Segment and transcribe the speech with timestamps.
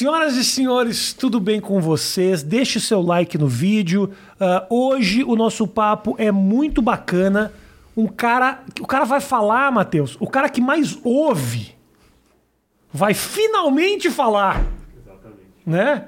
[0.00, 2.42] Senhoras e senhores, tudo bem com vocês?
[2.42, 4.10] Deixe o seu like no vídeo.
[4.40, 7.52] Uh, hoje o nosso papo é muito bacana.
[7.94, 11.74] Um cara, o cara vai falar, Matheus, o cara que mais ouve
[12.90, 14.64] vai finalmente falar.
[14.96, 15.42] Exatamente.
[15.66, 16.06] Né?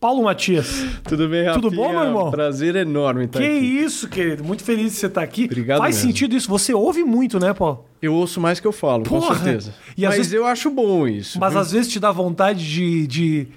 [0.00, 0.84] Paulo Matias.
[1.02, 1.60] Tudo bem, Rafinha?
[1.62, 2.30] Tudo bom, meu irmão?
[2.30, 3.58] Prazer enorme estar que aqui.
[3.60, 4.44] Que isso, querido.
[4.44, 5.44] Muito feliz de você estar aqui.
[5.46, 6.10] Obrigado Faz mesmo.
[6.10, 6.48] sentido isso.
[6.48, 7.84] Você ouve muito, né, Paulo?
[8.00, 9.26] Eu ouço mais que eu falo, Porra.
[9.28, 9.74] com certeza.
[9.96, 11.40] E às Mas vezes- eu acho bom isso.
[11.40, 11.60] Mas viu?
[11.60, 13.06] às vezes te dá vontade de.
[13.08, 13.48] de...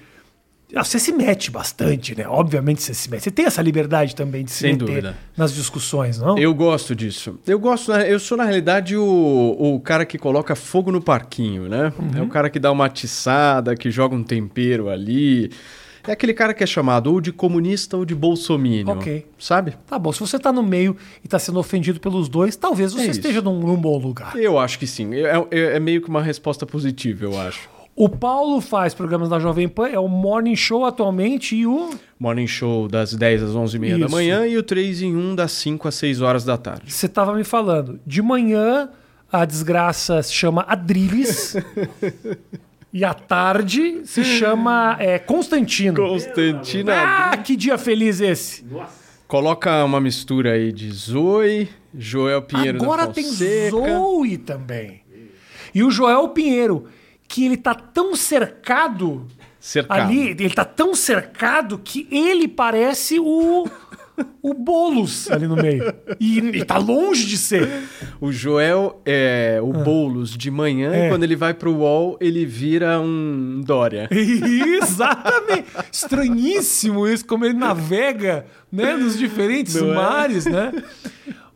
[0.74, 2.26] Ah, Você se mete bastante, né?
[2.26, 3.22] Obviamente você se mete.
[3.24, 5.16] Você tem essa liberdade também de se Sem meter dúvida.
[5.36, 6.36] nas discussões, não?
[6.38, 7.38] Eu gosto disso.
[7.46, 8.10] Eu gosto, né?
[8.12, 11.92] eu sou na realidade o, o cara que coloca fogo no parquinho, né?
[11.98, 12.10] Uhum.
[12.18, 15.50] É o cara que dá uma atiçada, que joga um tempero ali.
[16.06, 18.96] É aquele cara que é chamado ou de comunista ou de bolsominion.
[18.96, 19.26] Ok.
[19.38, 19.74] Sabe?
[19.86, 23.06] Tá bom, se você tá no meio e tá sendo ofendido pelos dois, talvez você
[23.06, 24.34] É esteja num, num bom lugar.
[24.36, 25.14] Eu acho que sim.
[25.14, 27.70] É, é- é meio que uma resposta positiva, eu acho.
[27.94, 31.90] O Paulo faz programas na Jovem Pan, é o Morning Show atualmente e o.
[32.18, 35.86] Morning Show das 10 às 11h30 da manhã e o 3 em 1 das 5
[35.86, 36.90] às 6 horas da tarde.
[36.90, 38.00] Você tava me falando.
[38.06, 38.88] De manhã,
[39.30, 41.54] a desgraça se chama Adriles.
[42.92, 45.96] e à tarde se chama é, Constantino.
[45.96, 46.94] Constantina
[47.32, 48.64] Ah, que dia feliz esse!
[49.26, 53.24] Coloca uma mistura aí de Zoe, Joel Pinheiro Agora da tem.
[53.24, 55.02] Zoe também.
[55.74, 56.84] E o Joel Pinheiro,
[57.26, 59.26] que ele tá tão cercado
[59.58, 60.00] Cercado.
[60.02, 63.66] ali, ele tá tão cercado que ele parece o
[64.42, 65.92] o Boulos ali no meio.
[66.20, 67.68] E, e tá longe de ser.
[68.20, 70.96] O Joel é o Boulos de manhã Ah.
[70.96, 71.06] É.
[71.06, 74.08] e quando ele vai pro UOL, ele vira um Dória.
[74.12, 75.66] Exatamente.
[75.90, 79.94] Estranhíssimo isso, como ele navega né, nos diferentes Não é?
[79.94, 80.72] mares, né?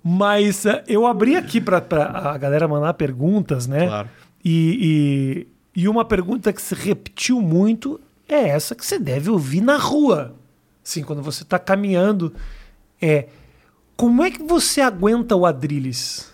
[0.02, 3.86] Mas eh, eu abri aqui para a galera mandar perguntas, né?
[3.86, 4.08] Claro.
[4.44, 9.60] E, e, e uma pergunta que se repetiu muito é essa que você deve ouvir
[9.60, 10.34] na rua.
[10.86, 12.32] Sim, quando você está caminhando.
[13.02, 13.26] É
[13.96, 16.32] como é que você aguenta o Adrilles?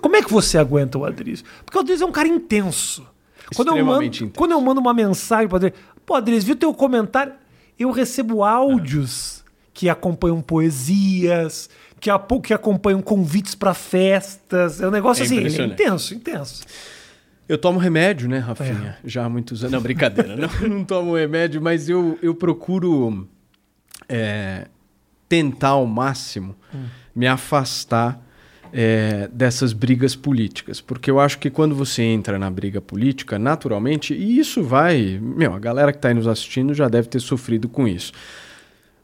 [0.00, 1.44] Como é que você aguenta o Adrilles?
[1.62, 3.06] Porque o Adrilles é um cara intenso.
[3.54, 4.32] Quando eu, mando, intenso.
[4.34, 7.34] quando eu mando uma mensagem para Adrilles, pô, Adrilles, viu teu comentário?
[7.78, 9.44] Eu recebo áudios
[9.74, 11.68] que acompanham poesias,
[12.00, 12.10] que,
[12.42, 14.80] que acompanham convites para festas.
[14.80, 16.64] É um negócio É assim, é intenso, intenso.
[17.46, 18.98] Eu tomo remédio, né, Rafinha?
[19.04, 19.06] É.
[19.08, 19.72] Já há muitos anos.
[19.72, 20.34] Não, brincadeira.
[20.34, 23.28] não, não tomo remédio, mas eu, eu procuro
[24.10, 24.66] é,
[25.28, 26.86] tentar ao máximo Hum.
[27.14, 28.24] me afastar
[28.72, 30.80] é, dessas brigas políticas.
[30.80, 35.18] Porque eu acho que quando você entra na briga política, naturalmente, e isso vai.
[35.20, 38.12] Meu, a galera que está aí nos assistindo já deve ter sofrido com isso.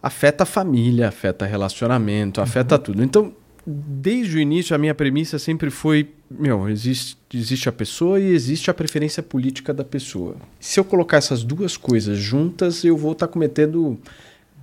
[0.03, 3.03] Afeta a família, afeta relacionamento, afeta tudo.
[3.03, 3.35] Então,
[3.67, 8.71] desde o início, a minha premissa sempre foi: meu, existe, existe a pessoa e existe
[8.71, 10.37] a preferência política da pessoa.
[10.61, 13.99] Se eu colocar essas duas coisas juntas, eu vou estar cometendo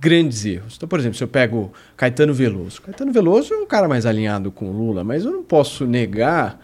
[0.00, 0.74] grandes erros.
[0.76, 2.82] Então, por exemplo, se eu pego Caetano Veloso.
[2.82, 6.60] Caetano Veloso é um cara mais alinhado com o Lula, mas eu não posso negar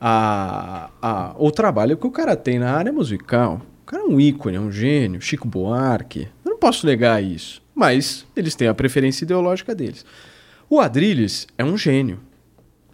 [0.00, 3.62] a, a, o trabalho que o cara tem na área musical.
[3.82, 6.28] O cara é um ícone, é um gênio, Chico Buarque.
[6.44, 7.62] Eu não posso negar isso.
[7.74, 10.04] Mas eles têm a preferência ideológica deles.
[10.70, 12.20] O Adrilles é um gênio.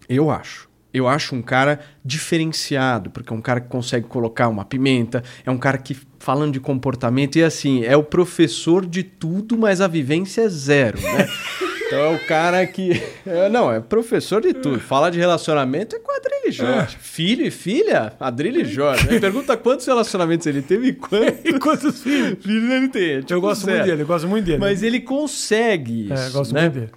[0.09, 0.70] Eu acho.
[0.93, 5.51] Eu acho um cara diferenciado, porque é um cara que consegue colocar uma pimenta, é
[5.51, 9.89] um cara que, falando de comportamento, e assim, é o professor de tudo, mas a
[9.89, 11.29] vivência é zero, né?
[11.91, 13.03] Então é o cara que.
[13.27, 14.79] é, não, é professor de tudo.
[14.79, 16.97] Fala de relacionamento é com a Adrilles Jorge.
[17.01, 18.13] Filho e filha?
[18.21, 19.09] Adrilles Jorge.
[19.11, 22.45] Aí Pergunta quantos relacionamentos ele teve e quantos E quantos filhos?
[22.45, 23.11] filhos ele tem.
[23.15, 23.79] É tipo Eu gosto zero.
[23.79, 24.59] muito dele, eu gosto muito dele.
[24.59, 26.13] Mas ele consegue isso.
[26.15, 26.61] É, eu gosto né?
[26.61, 26.93] muito dele.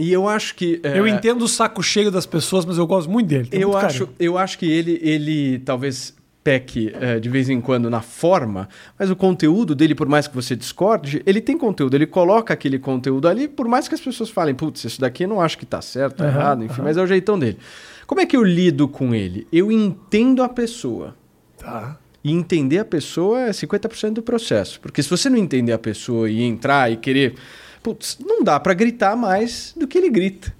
[0.00, 0.80] E eu acho que.
[0.82, 3.48] é, Eu entendo o saco cheio das pessoas, mas eu gosto muito dele.
[3.52, 4.16] Eu muito acho, carinho.
[4.18, 8.66] eu acho que ele, ele talvez peque é, de vez em quando na forma,
[8.98, 12.78] mas o conteúdo dele, por mais que você discorde, ele tem conteúdo, ele coloca aquele
[12.78, 15.66] conteúdo ali, por mais que as pessoas falem, putz, isso daqui eu não acho que
[15.66, 16.84] tá certo, Aham, errado, enfim, aham.
[16.84, 17.58] mas é o jeitão dele.
[18.06, 19.46] Como é que eu lido com ele?
[19.52, 21.14] Eu entendo a pessoa.
[21.58, 21.98] Tá.
[22.24, 24.80] E entender a pessoa é 50% do processo.
[24.80, 27.34] Porque se você não entender a pessoa e entrar e querer.
[27.82, 30.52] Putz, não dá pra gritar mais do que ele grita.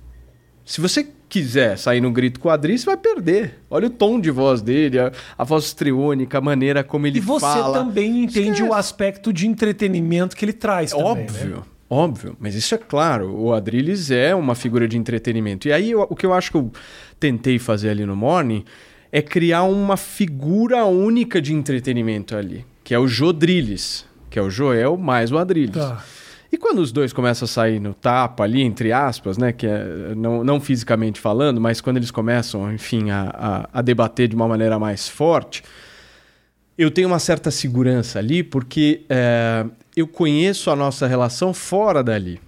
[0.64, 3.58] Se você quiser sair no grito com o Adri, você vai perder.
[3.70, 7.20] Olha o tom de voz dele, a, a voz histriônica, a maneira como ele E
[7.20, 7.78] você fala.
[7.78, 8.62] também entende Esquece.
[8.62, 11.62] o aspecto de entretenimento que ele traz também, Óbvio, né?
[11.88, 12.36] óbvio.
[12.40, 13.32] Mas isso é claro.
[13.36, 15.68] O Adrilles é uma figura de entretenimento.
[15.68, 16.70] E aí eu- o que eu acho que eu
[17.18, 18.64] tentei fazer ali no Morning
[19.12, 24.48] é criar uma figura única de entretenimento ali, que é o Jodrilles, que é o
[24.50, 25.74] Joel mais o Adrilles.
[25.76, 26.04] Tá.
[26.52, 29.52] E quando os dois começam a sair no tapa ali, entre aspas, né?
[29.52, 34.26] Que é não, não fisicamente falando, mas quando eles começam, enfim, a, a, a debater
[34.26, 35.62] de uma maneira mais forte,
[36.76, 39.64] eu tenho uma certa segurança ali porque é,
[39.96, 42.40] eu conheço a nossa relação fora dali.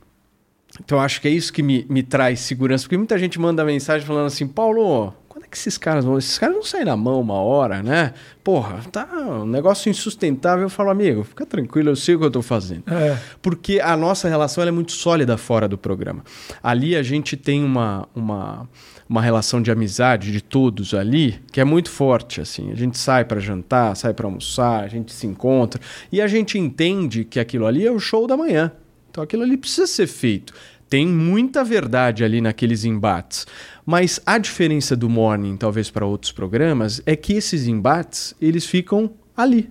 [0.80, 4.06] Então acho que é isso que me, me traz segurança, porque muita gente manda mensagem
[4.06, 5.14] falando assim, Paulo,
[5.52, 6.16] que esses caras vão?
[6.16, 8.14] Esses caras vão sair na mão uma hora, né?
[8.42, 10.64] Porra, tá um negócio insustentável.
[10.64, 12.84] Eu falo, amigo, fica tranquilo, eu sei o que eu tô fazendo.
[12.90, 13.18] É.
[13.42, 16.24] Porque a nossa relação é muito sólida fora do programa.
[16.62, 18.66] Ali a gente tem uma, uma,
[19.08, 22.72] uma relação de amizade de todos ali que é muito forte, assim.
[22.72, 26.58] A gente sai para jantar, sai para almoçar, a gente se encontra e a gente
[26.58, 28.72] entende que aquilo ali é o show da manhã.
[29.10, 30.54] Então aquilo ali precisa ser feito.
[30.92, 33.46] Tem muita verdade ali naqueles embates.
[33.86, 39.10] Mas a diferença do Morning, talvez para outros programas, é que esses embates, eles ficam
[39.34, 39.70] ali.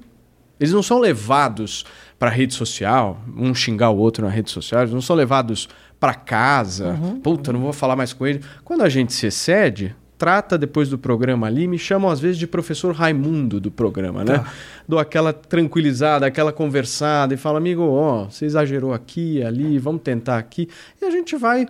[0.59, 1.85] Eles não são levados
[2.17, 5.69] para a rede social, um xingar o outro na rede social, eles não são levados
[5.99, 6.93] para casa.
[6.99, 8.41] Uhum, Puta, não vou falar mais com ele.
[8.63, 12.45] Quando a gente se excede, trata depois do programa ali, me chamam às vezes de
[12.45, 14.37] professor Raimundo do programa, né?
[14.37, 14.53] Tá.
[14.87, 20.37] Dou aquela tranquilizada, aquela conversada e falo, amigo, ó, você exagerou aqui, ali, vamos tentar
[20.37, 20.69] aqui.
[21.01, 21.67] E a gente vai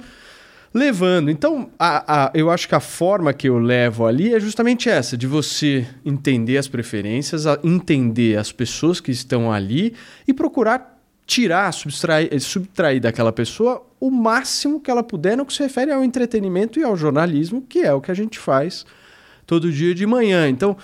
[0.74, 1.31] levando.
[1.31, 5.15] Então, a, a, eu acho que a forma que eu levo ali é justamente essa,
[5.15, 9.94] de você entender as preferências, entender as pessoas que estão ali
[10.27, 11.00] e procurar
[11.31, 16.04] tirar, subtrair, subtrair daquela pessoa o máximo que ela puder no que se refere ao
[16.04, 18.86] entretenimento e ao jornalismo, que é o que a gente faz
[19.48, 20.50] todo dia de manhã.
[20.50, 20.75] Então,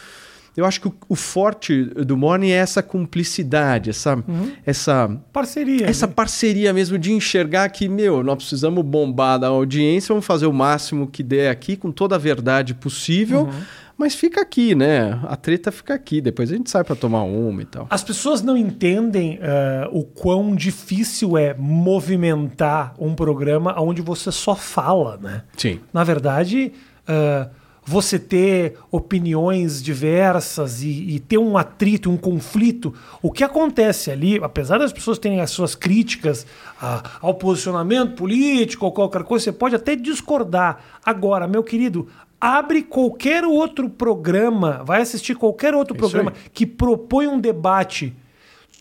[0.55, 4.53] eu acho que o, o, forte do Morning é essa cumplicidade, essa, uhum.
[4.65, 5.85] essa parceria.
[5.85, 6.13] Essa né?
[6.15, 11.07] parceria mesmo de enxergar que, meu, nós precisamos bombar da audiência, vamos fazer o máximo
[11.07, 13.41] que der aqui, com toda a verdade possível.
[13.41, 13.61] Uhum.
[13.97, 15.19] Mas fica aqui, né?
[15.23, 17.87] A treta fica aqui, depois a gente sai para tomar uma e tal.
[17.89, 24.55] As pessoas não entendem uh, o quão difícil é movimentar um programa onde você só
[24.55, 25.43] fala, né?
[25.57, 25.79] Sim.
[25.91, 26.73] Na verdade,
[27.09, 27.49] uh,
[27.87, 32.93] você ter opiniões diversas e, e, ter um atrito, um conflito.
[33.21, 36.45] O que acontece ali, apesar das pessoas terem as suas críticas
[36.81, 40.83] a, ao posicionamento político ou qualquer coisa, você pode até discordar.
[41.03, 46.49] Agora, meu querido, abre qualquer outro programa, vai assistir qualquer outro Isso programa aí.
[46.53, 48.15] que propõe um debate.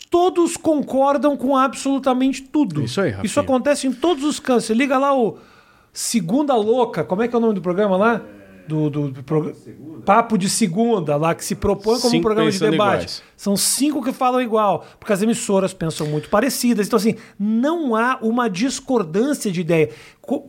[0.09, 2.81] Todos concordam com absolutamente tudo.
[2.81, 3.25] Isso aí, Rafinha.
[3.25, 4.65] Isso acontece em todos os cantos.
[4.65, 5.37] Você liga lá o
[5.91, 8.21] Segunda Louca, como é que é o nome do programa lá?
[8.67, 9.55] Do, do, do pro...
[10.05, 12.75] Papo de Segunda, lá que se propõe como cinco um programa de debate.
[12.75, 13.23] Iguais.
[13.35, 16.87] São cinco que falam igual, porque as emissoras pensam muito parecidas.
[16.87, 19.89] Então, assim, não há uma discordância de ideia.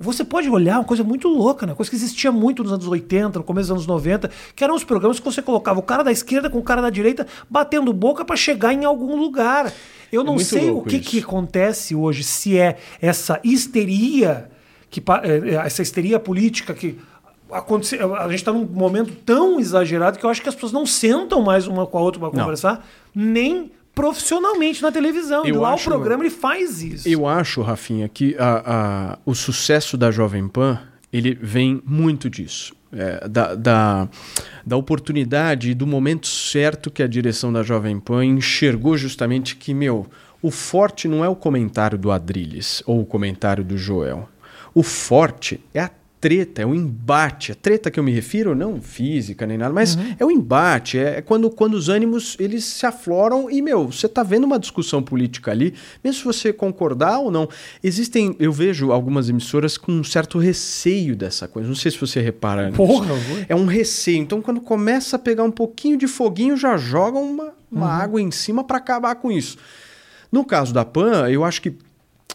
[0.01, 1.75] Você pode olhar uma coisa muito louca, né?
[1.75, 4.85] Coisa que existia muito nos anos 80, no começo dos anos 90, que eram os
[4.85, 8.25] programas que você colocava o cara da esquerda com o cara da direita batendo boca
[8.25, 9.73] para chegar em algum lugar.
[10.11, 14.51] Eu é não é sei o que, que acontece hoje, se é essa histeria
[14.91, 16.99] que é, essa histeria política que
[17.51, 18.01] acontecer.
[18.03, 21.43] A gente está num momento tão exagerado que eu acho que as pessoas não sentam
[21.43, 25.45] mais uma com a outra para conversar, nem profissionalmente na televisão.
[25.45, 27.09] Eu lá acho, o programa ele faz isso.
[27.09, 30.81] Eu acho, Rafinha, que a, a, o sucesso da Jovem Pan
[31.13, 32.77] ele vem muito disso.
[32.91, 34.09] É, da, da,
[34.65, 39.75] da oportunidade e do momento certo que a direção da Jovem Pan enxergou justamente que,
[39.75, 40.07] meu,
[40.41, 44.27] o forte não é o comentário do Adrilles ou o comentário do Joel.
[44.73, 47.53] O forte é a treta, é o embate.
[47.53, 50.17] A treta que eu me refiro, não física nem nada, mas uhum.
[50.19, 50.99] é o embate.
[50.99, 54.59] É, é quando, quando os ânimos eles se afloram e, meu, você tá vendo uma
[54.59, 57.49] discussão política ali, mesmo se você concordar ou não.
[57.83, 61.69] Existem, eu vejo algumas emissoras com um certo receio dessa coisa.
[61.69, 63.15] Não sei se você repara Porra,
[63.49, 64.19] É um receio.
[64.19, 67.93] Então, quando começa a pegar um pouquinho de foguinho, já joga uma, uma uhum.
[67.93, 69.57] água em cima para acabar com isso.
[70.31, 71.75] No caso da PAN, eu acho que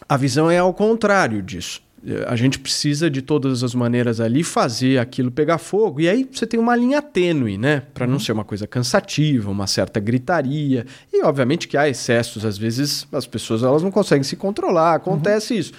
[0.08, 1.83] a visão é ao contrário disso
[2.26, 6.00] a gente precisa de todas as maneiras ali fazer aquilo pegar fogo.
[6.00, 7.82] E aí você tem uma linha tênue, né?
[7.94, 8.20] Para não uhum.
[8.20, 10.84] ser uma coisa cansativa, uma certa gritaria.
[11.12, 15.54] E obviamente que há excessos, às vezes as pessoas elas não conseguem se controlar, acontece
[15.54, 15.60] uhum.
[15.60, 15.72] isso.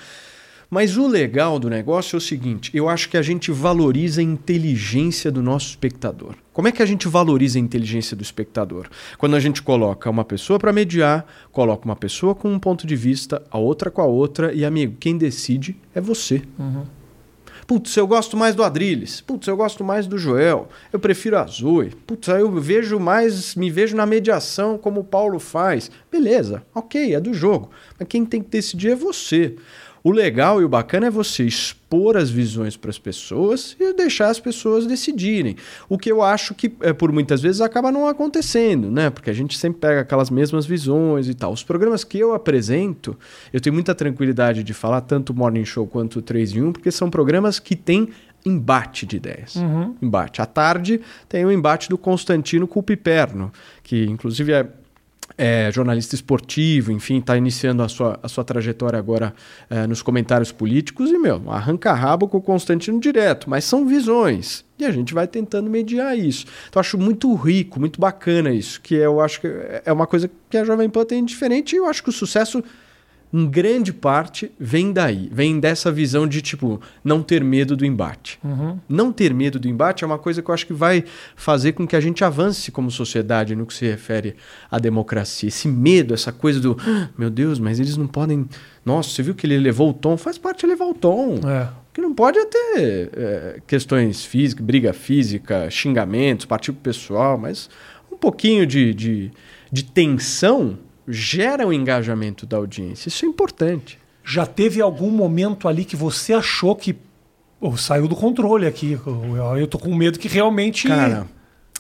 [0.70, 4.24] Mas o legal do negócio é o seguinte: eu acho que a gente valoriza a
[4.24, 6.36] inteligência do nosso espectador.
[6.54, 8.88] Como é que a gente valoriza a inteligência do espectador?
[9.18, 12.96] Quando a gente coloca uma pessoa para mediar, coloca uma pessoa com um ponto de
[12.96, 16.42] vista, a outra com a outra, e amigo, quem decide é você.
[16.58, 16.86] Uhum.
[17.68, 19.22] Putz, eu gosto mais do Adrilles.
[19.22, 20.70] Putz, eu gosto mais do Joel.
[20.94, 21.90] Eu prefiro a Zoe.
[22.06, 25.90] Putz, eu vejo mais, me vejo na mediação como o Paulo faz.
[26.12, 27.72] Beleza, ok, é do jogo.
[27.98, 29.56] Mas quem tem que decidir é você.
[30.06, 34.30] O legal e o bacana é você expor as visões para as pessoas e deixar
[34.30, 35.56] as pessoas decidirem.
[35.90, 39.10] O que eu acho que, é, por muitas vezes, acaba não acontecendo, né?
[39.10, 41.52] Porque a gente sempre pega aquelas mesmas visões e tal.
[41.52, 43.18] Os programas que eu apresento,
[43.52, 46.74] eu tenho muita tranquilidade de falar, tanto o Morning Show quanto o 3 em 1,
[46.74, 48.10] porque são programas que têm
[48.46, 49.56] embate de ideias.
[49.56, 49.96] Uhum.
[50.00, 50.40] Embate.
[50.40, 54.68] À tarde tem o embate do Constantino com o Piperno, que inclusive é
[55.38, 59.34] é, jornalista esportivo, enfim, está iniciando a sua, a sua trajetória agora
[59.70, 64.64] é, nos comentários políticos e, meu, arranca rabo com o Constantino direto, mas são visões.
[64.78, 66.46] E a gente vai tentando mediar isso.
[66.70, 69.48] Então, acho muito rico, muito bacana isso, que eu acho que
[69.86, 72.64] é uma coisa que a Jovem Pan tem diferente e eu acho que o sucesso
[73.36, 75.30] em grande parte, vem daí.
[75.30, 78.40] Vem dessa visão de, tipo, não ter medo do embate.
[78.42, 78.80] Uhum.
[78.88, 81.04] Não ter medo do embate é uma coisa que eu acho que vai
[81.36, 84.38] fazer com que a gente avance como sociedade no que se refere
[84.72, 85.50] à democracia.
[85.50, 88.48] Esse medo, essa coisa do, ah, meu Deus, mas eles não podem.
[88.86, 90.16] Nossa, você viu que ele levou o tom?
[90.16, 91.38] Faz parte de levar o tom.
[91.46, 91.64] É.
[91.64, 97.70] O que não pode é ter é, questões físicas, briga física, xingamentos, partido pessoal, mas
[98.10, 99.32] um pouquinho de, de,
[99.70, 100.78] de tensão
[101.08, 103.10] gera o engajamento da audiência.
[103.10, 104.00] Isso é importante.
[104.24, 106.96] Já teve algum momento ali que você achou que
[107.60, 109.00] oh, saiu do controle aqui?
[109.06, 110.88] Eu, eu tô com medo que realmente.
[110.88, 111.28] Cara.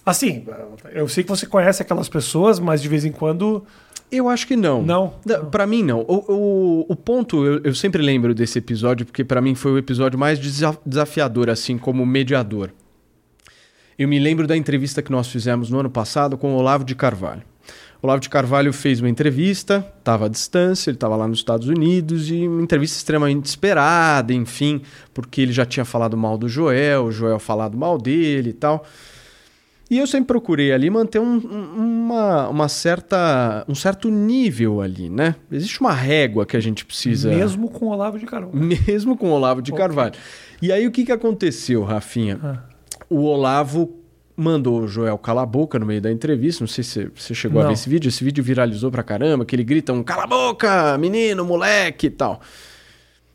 [0.06, 0.46] Assim,
[0.94, 3.64] eu sei que você conhece aquelas pessoas, mas de vez em quando.
[4.12, 4.84] Eu acho que não.
[4.84, 5.16] Não?
[5.50, 6.02] Para mim, não.
[6.02, 9.78] O, o, o ponto, eu, eu, sempre lembro desse episódio, porque para mim foi o
[9.80, 12.70] episódio mais desafiador, assim, como mediador.
[13.98, 16.94] Eu me lembro da entrevista que nós fizemos no ano passado com o Olavo de
[16.94, 17.42] Carvalho.
[18.06, 22.30] Olavo de Carvalho fez uma entrevista, estava à distância, ele estava lá nos Estados Unidos,
[22.30, 24.82] e uma entrevista extremamente esperada, enfim,
[25.14, 28.86] porque ele já tinha falado mal do Joel, o Joel falado mal dele e tal.
[29.90, 35.36] E eu sempre procurei ali manter um, uma, uma certa, um certo nível ali, né?
[35.52, 37.30] Existe uma régua que a gente precisa.
[37.30, 38.56] Mesmo com o Olavo de Carvalho.
[38.88, 39.84] Mesmo com o Olavo de okay.
[39.84, 40.14] Carvalho.
[40.62, 42.40] E aí o que, que aconteceu, Rafinha?
[42.44, 42.64] Ah.
[43.10, 44.05] O Olavo
[44.36, 46.64] mandou o Joel calar a boca no meio da entrevista.
[46.64, 47.66] Não sei se você chegou Não.
[47.66, 48.10] a ver esse vídeo.
[48.10, 52.10] Esse vídeo viralizou pra caramba, que ele grita um cala a boca, menino, moleque e
[52.10, 52.42] tal.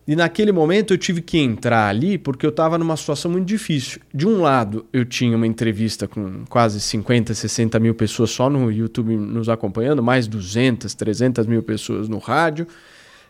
[0.07, 4.01] E naquele momento eu tive que entrar ali porque eu estava numa situação muito difícil.
[4.13, 8.73] De um lado, eu tinha uma entrevista com quase 50, 60 mil pessoas só no
[8.73, 12.67] YouTube nos acompanhando, mais 200, 300 mil pessoas no rádio.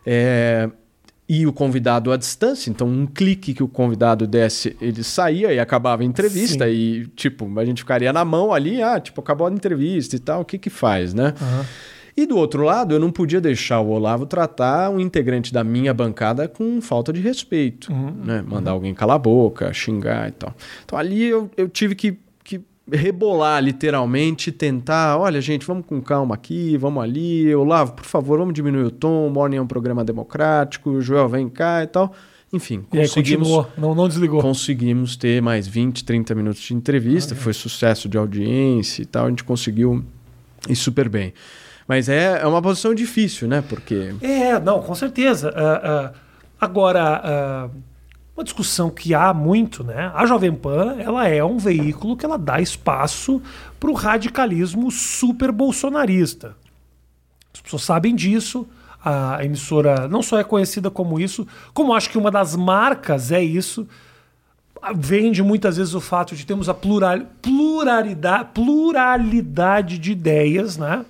[0.05, 0.69] É,
[1.33, 5.59] e o convidado à distância, então um clique que o convidado desse, ele saía e
[5.61, 6.71] acabava a entrevista Sim.
[6.73, 10.41] e tipo, a gente ficaria na mão ali, ah, tipo, acabou a entrevista e tal,
[10.41, 11.33] o que que faz, né?
[11.39, 11.65] Uhum.
[12.17, 15.93] E do outro lado, eu não podia deixar o Olavo tratar um integrante da minha
[15.93, 18.13] bancada com falta de respeito, uhum.
[18.25, 18.43] né?
[18.45, 18.75] Mandar uhum.
[18.75, 20.53] alguém calar a boca, xingar e tal.
[20.83, 22.19] Então ali eu, eu tive que
[22.89, 28.53] rebolar literalmente, tentar, olha gente, vamos com calma aqui, vamos ali, Olavo, por favor, vamos
[28.53, 32.13] diminuir o tom, o Morning é um programa democrático, o Joel vem cá e tal.
[32.53, 34.41] Enfim, e conseguimos, aí não, não desligou.
[34.41, 37.39] Conseguimos ter mais 20, 30 minutos de entrevista, ah, é.
[37.39, 40.03] foi sucesso de audiência e tal, a gente conseguiu
[40.67, 41.33] ir super bem.
[41.87, 43.63] Mas é, é uma posição difícil, né?
[43.67, 44.13] Porque.
[44.21, 45.49] É, não, com certeza.
[45.49, 46.19] Uh, uh,
[46.59, 47.69] agora.
[47.73, 47.90] Uh
[48.35, 50.11] uma discussão que há muito, né?
[50.15, 53.41] A Jovem Pan, ela é um veículo que ela dá espaço
[53.79, 56.55] para o radicalismo super bolsonarista.
[57.53, 58.67] As pessoas sabem disso.
[59.03, 63.41] A emissora não só é conhecida como isso, como acho que uma das marcas é
[63.41, 63.87] isso.
[64.95, 71.03] Vende muitas vezes o fato de termos a plural, pluralidade, pluralidade de ideias, né?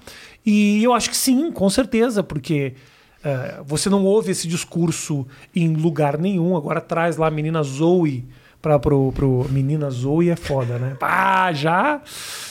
[0.46, 2.76] E eu acho que sim, com certeza, porque
[3.24, 5.26] é, você não ouve esse discurso
[5.56, 6.56] em lugar nenhum.
[6.56, 8.26] Agora traz lá a menina Zoe
[8.62, 9.48] para pro, pro.
[9.50, 10.96] Menina Zoe é foda, né?
[11.00, 12.02] Pá, já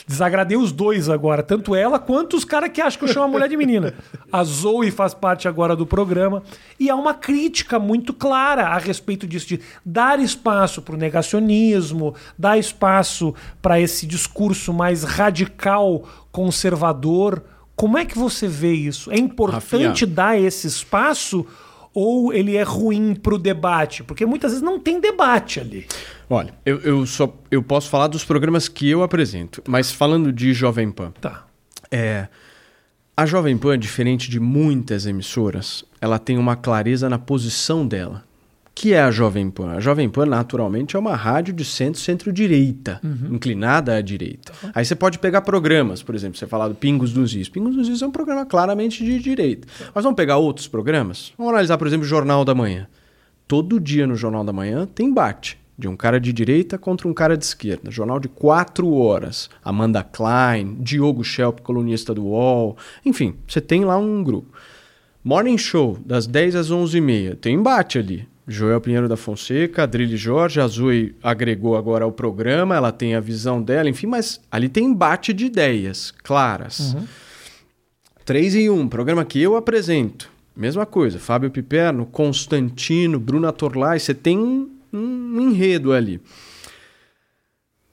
[0.06, 1.42] desagradei os dois agora.
[1.42, 3.94] Tanto ela quanto os caras que acham que eu chamo a mulher de menina.
[4.32, 6.42] A Zoe faz parte agora do programa.
[6.78, 12.14] E há uma crítica muito clara a respeito disso, de dar espaço para o negacionismo,
[12.36, 17.42] dar espaço para esse discurso mais radical, conservador
[17.80, 19.10] como é que você vê isso?
[19.10, 20.06] É importante Rafinha.
[20.06, 21.46] dar esse espaço
[21.94, 24.04] ou ele é ruim para o debate?
[24.04, 25.86] Porque muitas vezes não tem debate ali.
[26.28, 30.52] Olha, eu, eu, só eu posso falar dos programas que eu apresento, mas falando de
[30.52, 31.10] Jovem Pan.
[31.22, 31.46] Tá.
[31.90, 32.28] É,
[33.16, 38.26] a Jovem Pan, diferente de muitas emissoras, ela tem uma clareza na posição dela
[38.80, 39.72] que é a Jovem Pan?
[39.72, 43.34] A Jovem Pan, naturalmente, é uma rádio de centro, centro-direita, uhum.
[43.34, 44.54] inclinada à direita.
[44.62, 44.70] Uhum.
[44.74, 47.46] Aí você pode pegar programas, por exemplo, você falar do Pingos dos Is.
[47.46, 49.68] Pingos dos Is é um programa claramente de direita.
[49.94, 51.30] Mas vamos pegar outros programas?
[51.36, 52.86] Vamos analisar, por exemplo, o Jornal da Manhã.
[53.46, 57.12] Todo dia no Jornal da Manhã tem embate de um cara de direita contra um
[57.12, 57.90] cara de esquerda.
[57.90, 59.50] Jornal de quatro horas.
[59.62, 62.78] Amanda Klein, Diogo Schelp, colunista do UOL.
[63.04, 64.56] Enfim, você tem lá um grupo.
[65.22, 67.36] Morning Show, das 10 às 11h30.
[67.36, 68.30] Tem embate ali.
[68.50, 73.20] Joel Pinheiro da Fonseca, Adrilho Jorge, a Azui agregou agora ao programa, ela tem a
[73.20, 76.94] visão dela, enfim, mas ali tem embate de ideias claras.
[76.94, 77.06] Uhum.
[78.24, 80.30] 3 em 1, programa que eu apresento.
[80.56, 84.38] Mesma coisa, Fábio Piperno, Constantino, Bruna Torlai, você tem
[84.92, 86.20] um enredo ali.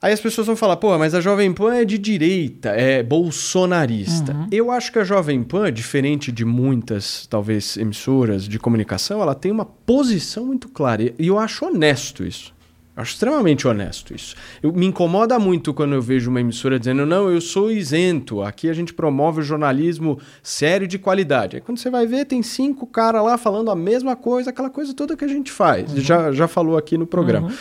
[0.00, 4.32] Aí as pessoas vão falar, pô, mas a Jovem Pan é de direita, é bolsonarista.
[4.32, 4.46] Uhum.
[4.52, 9.50] Eu acho que a Jovem Pan, diferente de muitas, talvez, emissoras de comunicação, ela tem
[9.50, 11.12] uma posição muito clara.
[11.18, 12.54] E eu acho honesto isso.
[12.98, 14.36] Acho extremamente honesto isso.
[14.60, 18.68] Eu, me incomoda muito quando eu vejo uma emissora dizendo, não, eu sou isento, aqui
[18.68, 21.56] a gente promove o jornalismo sério de qualidade.
[21.56, 24.94] Aí quando você vai ver, tem cinco caras lá falando a mesma coisa, aquela coisa
[24.94, 25.92] toda que a gente faz.
[25.92, 26.00] Uhum.
[26.00, 27.48] Já, já falou aqui no programa.
[27.48, 27.54] Uhum.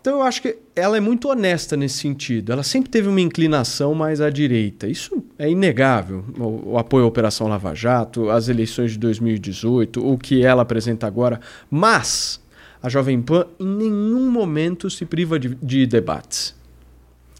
[0.00, 2.52] Então eu acho que ela é muito honesta nesse sentido.
[2.52, 4.86] Ela sempre teve uma inclinação mais à direita.
[4.86, 6.24] Isso é inegável.
[6.38, 11.06] O, o apoio à Operação Lava Jato, as eleições de 2018, o que ela apresenta
[11.06, 11.40] agora.
[11.70, 12.40] Mas
[12.82, 16.56] a Jovem Pan em nenhum momento se priva de, de debates.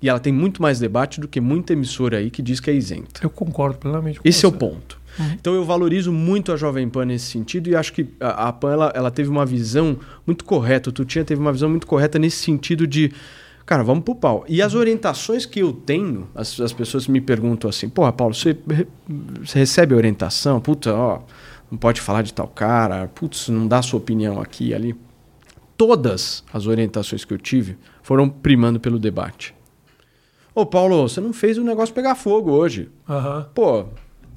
[0.01, 2.75] E ela tem muito mais debate do que muita emissora aí que diz que é
[2.75, 3.21] isenta.
[3.23, 4.47] Eu concordo plenamente com Esse você.
[4.47, 4.99] é o ponto.
[5.19, 5.33] Uhum.
[5.35, 8.73] Então eu valorizo muito a Jovem Pan nesse sentido e acho que a, a Pan
[8.73, 12.37] ela, ela, teve uma visão muito correta, o Tutinha teve uma visão muito correta nesse
[12.37, 13.13] sentido de,
[13.67, 14.45] cara, vamos pro pau.
[14.49, 18.57] E as orientações que eu tenho, as, as pessoas me perguntam assim, porra, Paulo, você,
[19.41, 20.61] você recebe orientação?
[20.61, 21.21] Puta, ó,
[21.71, 24.97] não pode falar de tal cara, putz, não dá sua opinião aqui e ali.
[25.77, 29.55] Todas as orientações que eu tive foram primando pelo debate.
[30.55, 32.91] Ô, Paulo, você não fez o negócio pegar fogo hoje.
[33.09, 33.45] Uhum.
[33.55, 33.87] Pô,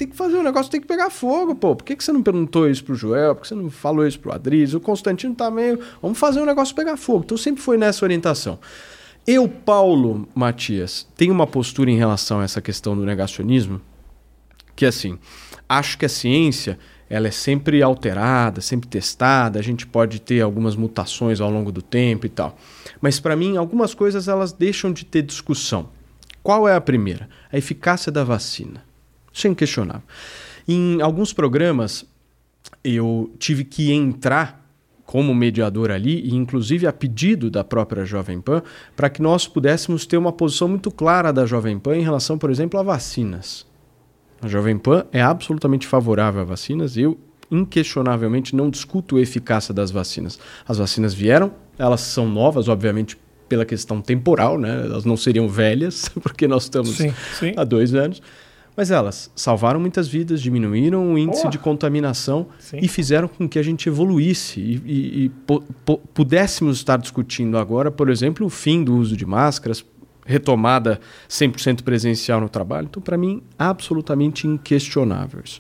[0.02, 1.76] tem que fazer um negócio, tem que pegar fogo, pô.
[1.76, 3.36] Por que, que você não perguntou isso pro Joel?
[3.36, 4.74] Por que você não falou isso pro Adriz?
[4.74, 5.80] O Constantino tá meio.
[6.02, 7.22] Vamos fazer um negócio pegar fogo.
[7.24, 8.58] Então sempre foi nessa orientação.
[9.28, 13.80] Eu, Paulo Matias, tenho uma postura em relação a essa questão do negacionismo
[14.76, 15.20] que assim,
[15.70, 20.76] acho que a ciência ela é sempre alterada, sempre testada, a gente pode ter algumas
[20.76, 22.58] mutações ao longo do tempo e tal.
[23.00, 25.90] Mas para mim, algumas coisas elas deixam de ter discussão.
[26.42, 27.30] Qual é a primeira?
[27.52, 28.90] A eficácia da vacina.
[29.34, 30.04] Isso é inquestionável.
[30.68, 32.06] Em alguns programas,
[32.84, 34.62] eu tive que entrar
[35.06, 38.64] como mediador ali, e inclusive a pedido da própria Jovem Pan,
[38.96, 42.50] para que nós pudéssemos ter uma posição muito clara da Jovem Pan em relação, por
[42.50, 43.66] exemplo, a vacinas.
[44.42, 47.20] A Jovem Pan é absolutamente favorável a vacinas, eu
[47.52, 50.40] inquestionavelmente não discuto a eficácia das vacinas.
[50.66, 53.18] As vacinas vieram, elas são novas, obviamente,
[53.50, 54.86] pela questão temporal, né?
[54.86, 57.54] elas não seriam velhas, porque nós estamos sim, sim.
[57.58, 58.22] há dois anos.
[58.76, 62.80] Mas elas salvaram muitas vidas, diminuíram o índice de contaminação Sim.
[62.82, 65.32] e fizeram com que a gente evoluísse e, e, e
[66.14, 69.84] pudéssemos estar discutindo agora, por exemplo, o fim do uso de máscaras,
[70.26, 72.88] retomada 100% presencial no trabalho.
[72.90, 75.60] Então, para mim, absolutamente inquestionável isso.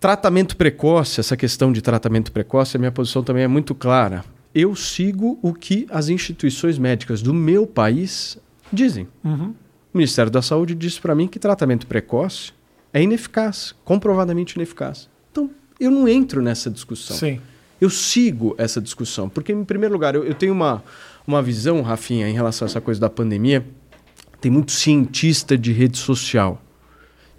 [0.00, 4.24] Tratamento precoce, essa questão de tratamento precoce, a minha posição também é muito clara.
[4.54, 8.38] Eu sigo o que as instituições médicas do meu país
[8.72, 9.06] dizem.
[9.24, 9.54] Uhum.
[9.96, 12.52] O Ministério da Saúde disse para mim que tratamento precoce
[12.92, 15.08] é ineficaz, comprovadamente ineficaz.
[15.32, 17.16] Então, eu não entro nessa discussão.
[17.16, 17.40] Sim.
[17.80, 20.84] Eu sigo essa discussão, porque, em primeiro lugar, eu, eu tenho uma,
[21.26, 23.66] uma visão, Rafinha, em relação a essa coisa da pandemia.
[24.38, 26.60] Tem muito cientista de rede social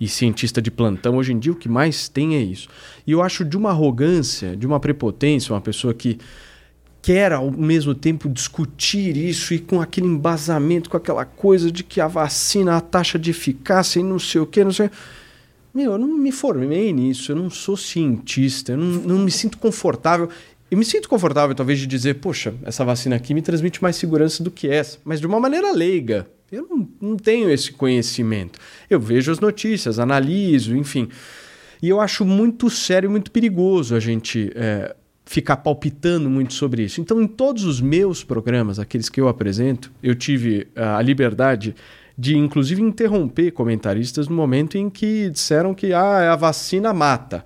[0.01, 1.17] e cientista de plantão.
[1.17, 2.67] Hoje em dia, o que mais tem é isso.
[3.05, 6.17] E eu acho de uma arrogância, de uma prepotência, uma pessoa que
[7.01, 12.01] quer ao mesmo tempo discutir isso e com aquele embasamento, com aquela coisa de que
[12.01, 14.89] a vacina, a taxa de eficácia e não sei o que, não sei.
[15.73, 19.57] Meu, eu não me formei nisso, eu não sou cientista, eu não, não me sinto
[19.57, 20.29] confortável.
[20.69, 24.43] Eu me sinto confortável, talvez, de dizer, poxa, essa vacina aqui me transmite mais segurança
[24.43, 26.27] do que essa, mas de uma maneira leiga.
[26.51, 28.59] Eu não, não tenho esse conhecimento.
[28.89, 31.09] Eu vejo as notícias, analiso, enfim.
[31.81, 34.95] E eu acho muito sério e muito perigoso a gente é,
[35.27, 37.01] ficar palpitando muito sobre isso.
[37.01, 41.75] Então, em todos os meus programas, aqueles que eu apresento, eu tive a liberdade
[42.17, 47.45] de, inclusive, interromper comentaristas no momento em que disseram que ah, a vacina mata.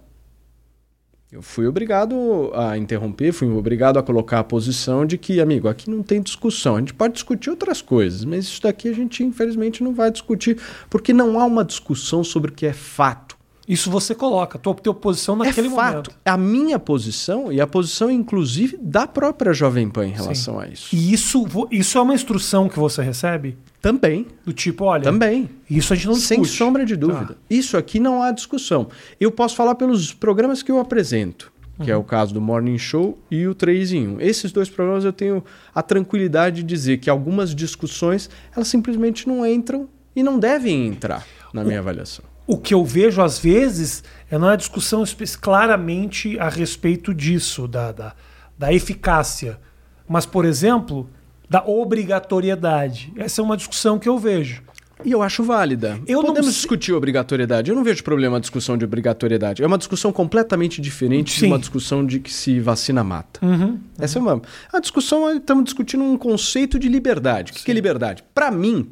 [1.31, 5.89] Eu fui obrigado a interromper, fui obrigado a colocar a posição de que, amigo, aqui
[5.89, 6.75] não tem discussão.
[6.75, 10.59] A gente pode discutir outras coisas, mas isso daqui a gente, infelizmente, não vai discutir,
[10.89, 13.30] porque não há uma discussão sobre o que é fato.
[13.71, 15.93] Isso você coloca, tua, tua posição naquele é fato.
[15.93, 16.11] momento.
[16.25, 20.61] A minha posição e a posição, inclusive, da própria Jovem Pan em relação Sim.
[20.61, 20.93] a isso.
[20.93, 23.57] E isso, isso é uma instrução que você recebe?
[23.81, 24.27] Também.
[24.43, 25.03] Do tipo, olha.
[25.03, 25.49] Também.
[25.69, 26.35] Isso a gente não discute.
[26.35, 27.35] Sem sombra de dúvida.
[27.35, 27.39] Tá.
[27.49, 28.89] Isso aqui não há discussão.
[29.17, 31.95] Eu posso falar pelos programas que eu apresento, que uhum.
[31.95, 34.19] é o caso do Morning Show e o 3 em 1.
[34.19, 35.41] Esses dois programas eu tenho
[35.73, 41.25] a tranquilidade de dizer que algumas discussões elas simplesmente não entram e não devem entrar
[41.53, 45.05] na minha avaliação o que eu vejo às vezes é uma discussão
[45.39, 48.13] claramente a respeito disso, da, da,
[48.57, 49.57] da eficácia.
[50.05, 51.09] Mas, por exemplo,
[51.49, 53.13] da obrigatoriedade.
[53.15, 54.63] Essa é uma discussão que eu vejo.
[55.05, 55.97] E eu acho válida.
[56.05, 57.71] Eu não Podemos discutir obrigatoriedade.
[57.71, 59.63] Eu não vejo problema na discussão de obrigatoriedade.
[59.63, 61.39] É uma discussão completamente diferente Sim.
[61.39, 63.39] de uma discussão de que se vacina mata.
[63.45, 63.79] Uhum.
[63.97, 64.41] Essa é uma.
[64.73, 67.53] A discussão, estamos discutindo um conceito de liberdade.
[67.53, 68.25] O que, que é liberdade?
[68.35, 68.91] Para mim,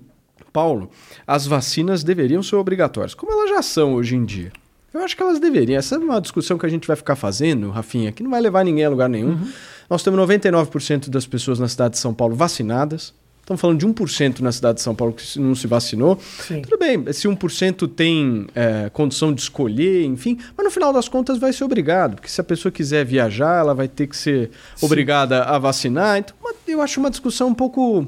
[0.52, 0.90] Paulo,
[1.26, 4.52] as vacinas deveriam ser obrigatórias, como elas já são hoje em dia.
[4.94, 5.78] Eu acho que elas deveriam.
[5.78, 8.66] Essa é uma discussão que a gente vai ficar fazendo, Rafinha, que não vai levar
[8.66, 9.30] ninguém a lugar nenhum.
[9.30, 9.52] Uhum.
[9.90, 13.14] Nós temos 99% das pessoas na cidade de São Paulo vacinadas.
[13.50, 16.20] Estamos falando de 1% na cidade de São Paulo que se- não se vacinou.
[16.48, 16.62] Sim.
[16.62, 21.40] Tudo bem, esse 1% tem é, condição de escolher, enfim, mas no final das contas
[21.40, 24.52] vai ser obrigado, porque se a pessoa quiser viajar, ela vai ter que ser
[24.84, 26.20] obrigada a vacinar.
[26.20, 26.36] Então,
[26.68, 28.06] eu acho uma discussão um pouco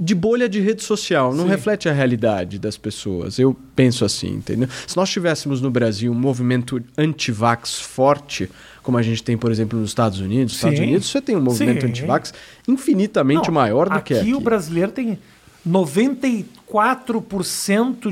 [0.00, 1.50] de bolha de rede social, não Sim.
[1.50, 3.38] reflete a realidade das pessoas.
[3.38, 4.68] Eu penso assim, entendeu?
[4.84, 8.50] Se nós tivéssemos no Brasil um movimento anti-vax forte,
[8.82, 10.78] como a gente tem, por exemplo, nos Estados Unidos, nos Estados.
[10.78, 12.34] Unidos você tem um movimento anti-vax
[12.66, 14.34] infinitamente Não, maior do que aqui aqui.
[14.34, 15.18] o brasileiro tem
[15.68, 16.44] 94%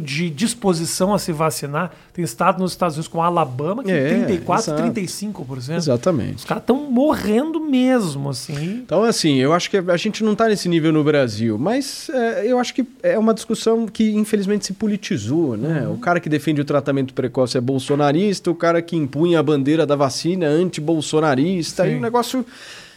[0.03, 1.92] de disposição a se vacinar.
[2.12, 4.92] Tem estado nos Estados Unidos com Alabama que É, tem 34, exato.
[4.92, 5.77] 35%.
[5.77, 6.37] Exatamente.
[6.37, 8.83] Os caras estão morrendo mesmo, assim.
[8.85, 12.46] Então, assim, eu acho que a gente não está nesse nível no Brasil, mas é,
[12.46, 15.87] eu acho que é uma discussão que infelizmente se politizou, né?
[15.87, 15.94] Uhum.
[15.94, 19.87] O cara que defende o tratamento precoce é bolsonarista, o cara que impunha a bandeira
[19.87, 22.44] da vacina é anti-bolsonarista, e o negócio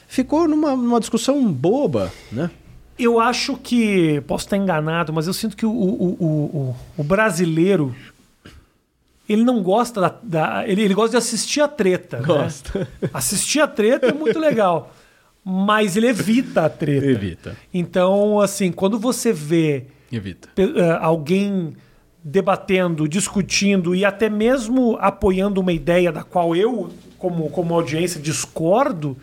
[0.08, 2.49] ficou numa, numa discussão boba, né?
[2.97, 7.95] Eu acho que, posso estar enganado, mas eu sinto que o, o, o, o, brasileiro,
[9.27, 10.15] ele não gosta da...
[10.21, 12.17] da- ele, ele gosta de assistir a treta.
[12.19, 12.23] né?
[12.25, 12.88] Gosta.
[13.13, 14.93] Assistir a treta é muito legal,
[15.43, 17.06] mas ele evita a treta.
[17.06, 17.58] Evita.
[17.73, 20.49] Então, assim, quando você vê Evita.
[20.58, 21.73] eh, alguém
[22.23, 29.17] debatendo, discutindo e até mesmo apoiando uma ideia da qual eu, como, como audiência, discordo,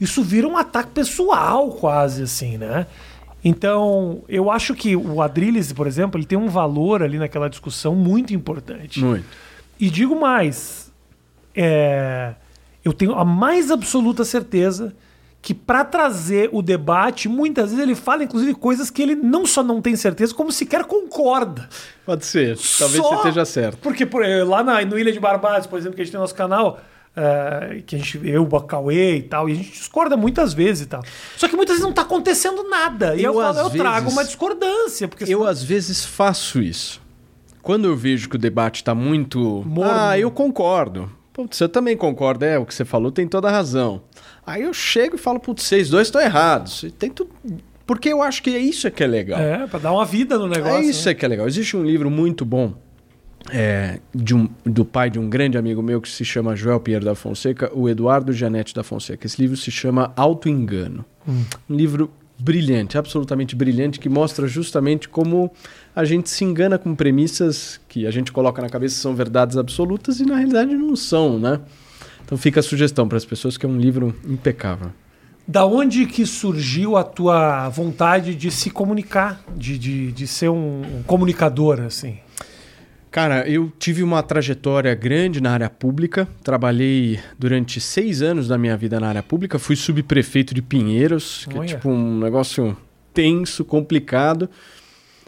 [0.00, 2.86] isso vira um ataque pessoal quase, assim, né?
[3.44, 7.94] Então, eu acho que o Adrilles, por exemplo, ele tem um valor ali naquela discussão
[7.94, 9.04] muito importante.
[9.04, 9.26] Muito.
[9.78, 10.90] E digo mais,
[11.54, 12.34] é,
[12.82, 14.94] eu tenho a mais absoluta certeza
[15.42, 19.62] que para trazer o debate, muitas vezes ele fala inclusive coisas que ele não só
[19.62, 21.68] não tem certeza, como sequer concorda.
[22.06, 22.56] Pode ser.
[22.78, 23.76] Talvez Só- você esteja certo.
[23.82, 26.20] Porque por, eh, lá na, no Ilha de Barbados, por exemplo, que a gente tem
[26.20, 26.80] nosso canal,
[27.16, 30.84] eh, que a gente eu, o Bacauê e tal, e a gente discorda muitas vezes
[30.84, 31.02] e tal.
[31.36, 33.14] Só que muitas vezes não tá acontecendo nada.
[33.14, 35.06] E eu, Eu, falo, eu trago vezes- uma discordância.
[35.08, 37.00] Porque Eu, às vezes, faço isso.
[37.62, 39.62] Quando eu vejo que o debate está muito.
[39.66, 39.92] Morno.
[39.94, 41.10] Ah, eu concordo.
[41.32, 42.44] Putz, eu também concordo.
[42.44, 44.02] É, o que você falou tem toda a razão.
[44.46, 46.82] Aí eu chego e falo, putz, vocês dois estão errados.
[46.82, 47.30] E Tem tudo...
[47.86, 49.38] Porque eu acho que é isso é que é legal.
[49.40, 50.76] É, pra dar uma vida no negócio.
[50.78, 51.12] É isso né?
[51.12, 51.46] é que é legal.
[51.46, 52.74] Existe um livro muito bom
[53.50, 57.04] é, de um, do pai de um grande amigo meu que se chama Joel Pinheiro
[57.04, 59.26] da Fonseca, o Eduardo Janete da Fonseca.
[59.26, 61.04] Esse livro se chama Auto Engano.
[61.26, 65.50] Um livro brilhante, absolutamente brilhante, que mostra justamente como
[65.94, 69.56] a gente se engana com premissas que a gente coloca na cabeça que são verdades
[69.56, 71.60] absolutas e na realidade não são, né?
[72.24, 74.90] Então fica a sugestão para as pessoas que é um livro impecável.
[75.46, 80.80] Da onde que surgiu a tua vontade de se comunicar, de, de, de ser um,
[80.80, 82.18] um comunicador, assim?
[83.14, 86.26] Cara, eu tive uma trajetória grande na área pública.
[86.42, 89.56] Trabalhei durante seis anos da minha vida na área pública.
[89.56, 91.64] Fui subprefeito de Pinheiros, que Olha.
[91.64, 92.76] é tipo um negócio
[93.12, 94.50] tenso, complicado.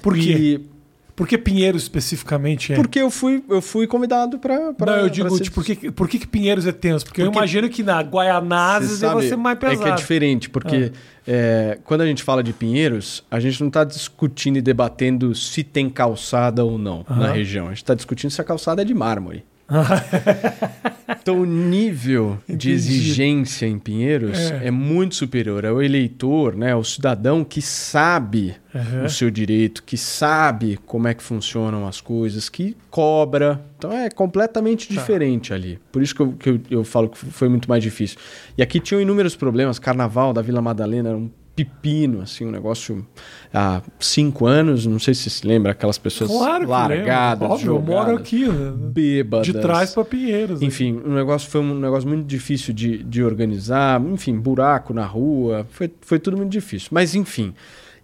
[0.03, 0.20] Por quê?
[0.20, 0.75] E
[1.16, 2.76] Por que Pinheiros especificamente é?
[2.76, 4.74] porque eu fui, eu fui convidado para.
[4.79, 7.07] Não, eu digo, tipo, por, que, por que, que Pinheiros é tenso?
[7.07, 9.81] Porque, eu Porque- imagino que na Guaianazes Você deve sabe, ser mais pesado.
[9.81, 10.92] É que é diferente, porque
[11.26, 15.64] é, quando a gente fala de Pinheiros, a gente não está discutindo e debatendo se
[15.64, 17.33] tem calçada ou não na Aham.
[17.33, 17.64] região.
[17.66, 19.42] A gente está discutindo se a calçada é de mármore.
[21.22, 24.68] Então, o nível de exigência em Pinheiros É.
[24.68, 24.70] é.
[24.70, 25.64] muito superior.
[25.64, 29.05] É o eleitor, né, o cidadão que sabe Aham.
[29.05, 33.61] o seu direito, que sabe como é que funcionam as coisas, que cobra.
[33.76, 35.81] Então, é completamente diferente ali.
[35.90, 38.18] Por isso que, eu, que eu, eu falo que foi muito mais difícil.
[38.57, 39.79] E aqui tinham inúmeros problemas.
[39.81, 43.05] Carnaval da Vila Madalena era um pepino, assim, um negócio
[43.53, 44.85] há cinco anos.
[44.85, 47.51] Não sei se você se lembra, aquelas pessoas Claro largadas.
[47.51, 48.73] Óbvio, eu moro jogadas, aqui, né?
[48.77, 49.47] bêbadas.
[49.47, 50.61] de trás para Pinheiros.
[50.61, 50.66] né?
[50.66, 54.01] Enfim, o negócio foi um negócio muito difícil de, de organizar.
[54.03, 55.66] Enfim, buraco na rua.
[55.71, 56.90] Foi, foi tudo muito difícil.
[56.92, 57.55] Mas, enfim.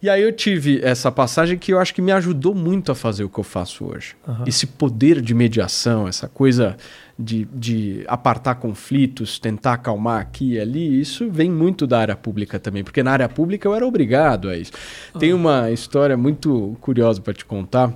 [0.03, 3.23] E aí eu tive essa passagem que eu acho que me ajudou muito a fazer
[3.23, 4.17] o que eu faço hoje.
[4.27, 4.45] Aham.
[4.49, 6.77] Esse poder de mediação, essa coisa
[7.17, 12.59] de, de apartar conflitos, tentar acalmar aqui e ali, isso vem muito da área pública
[12.59, 12.83] também.
[12.83, 14.73] Porque na área pública eu era obrigado a isso.
[15.21, 17.95] Tem uma história muito curiosa para te contar.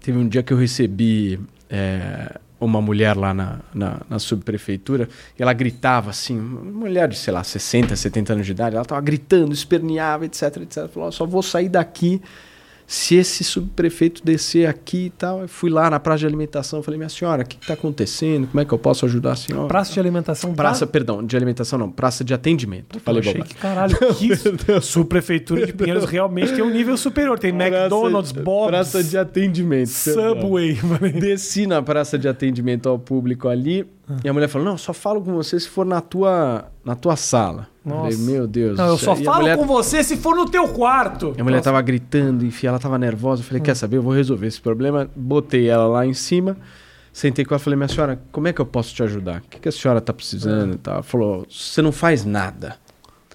[0.00, 5.42] Teve um dia que eu recebi é, uma mulher lá na, na, na subprefeitura e
[5.42, 9.52] ela gritava assim, mulher de, sei lá, 60, 70 anos de idade, ela estava gritando,
[9.52, 10.88] esperneava, etc, etc.
[10.88, 12.22] Falou, "Ó, só vou sair daqui
[12.86, 16.98] se esse subprefeito descer aqui e tal, eu fui lá na praça de alimentação, falei,
[16.98, 18.46] minha senhora, o que está acontecendo?
[18.46, 19.66] Como é que eu posso ajudar a senhora?
[19.66, 20.54] Praça de alimentação.
[20.54, 22.86] Praça, perdão, de alimentação não, praça de atendimento.
[22.88, 24.54] Puta, falei, achei que caralho, que isso?
[24.82, 27.38] Subprefeitura de Pinheiros realmente tem um nível superior.
[27.38, 29.88] Tem McDonald's, Praça- Bob's, Praça de atendimento.
[29.88, 30.78] Subway.
[31.18, 33.86] Desci na praça de atendimento ao público ali
[34.22, 37.16] e a mulher falou: Não, só falo com você se for na tua, na tua
[37.16, 37.68] sala.
[37.84, 38.02] Eu Nossa.
[38.16, 38.78] Falei, Meu Deus.
[38.78, 41.34] Não, eu só céu." E falo mulher- com você se for no teu quarto.
[41.38, 41.70] A mulher Nossa.
[41.70, 43.42] tava gritando, enfim, ela tava nervosa.
[43.42, 43.96] Eu falei, quer saber?
[43.96, 45.10] Eu vou resolver esse problema.
[45.16, 46.56] Botei ela lá em cima,
[47.12, 49.38] sentei com ela e falei, minha senhora, como é que eu posso te ajudar?
[49.38, 50.94] O que, que a senhora tá precisando e tal?
[50.94, 52.76] Ela falou, você não faz nada.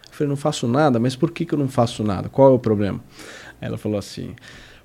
[0.07, 2.29] Eu falei, não faço nada, mas por que, que eu não faço nada?
[2.29, 2.99] Qual é o problema?
[3.59, 4.35] Ela falou assim: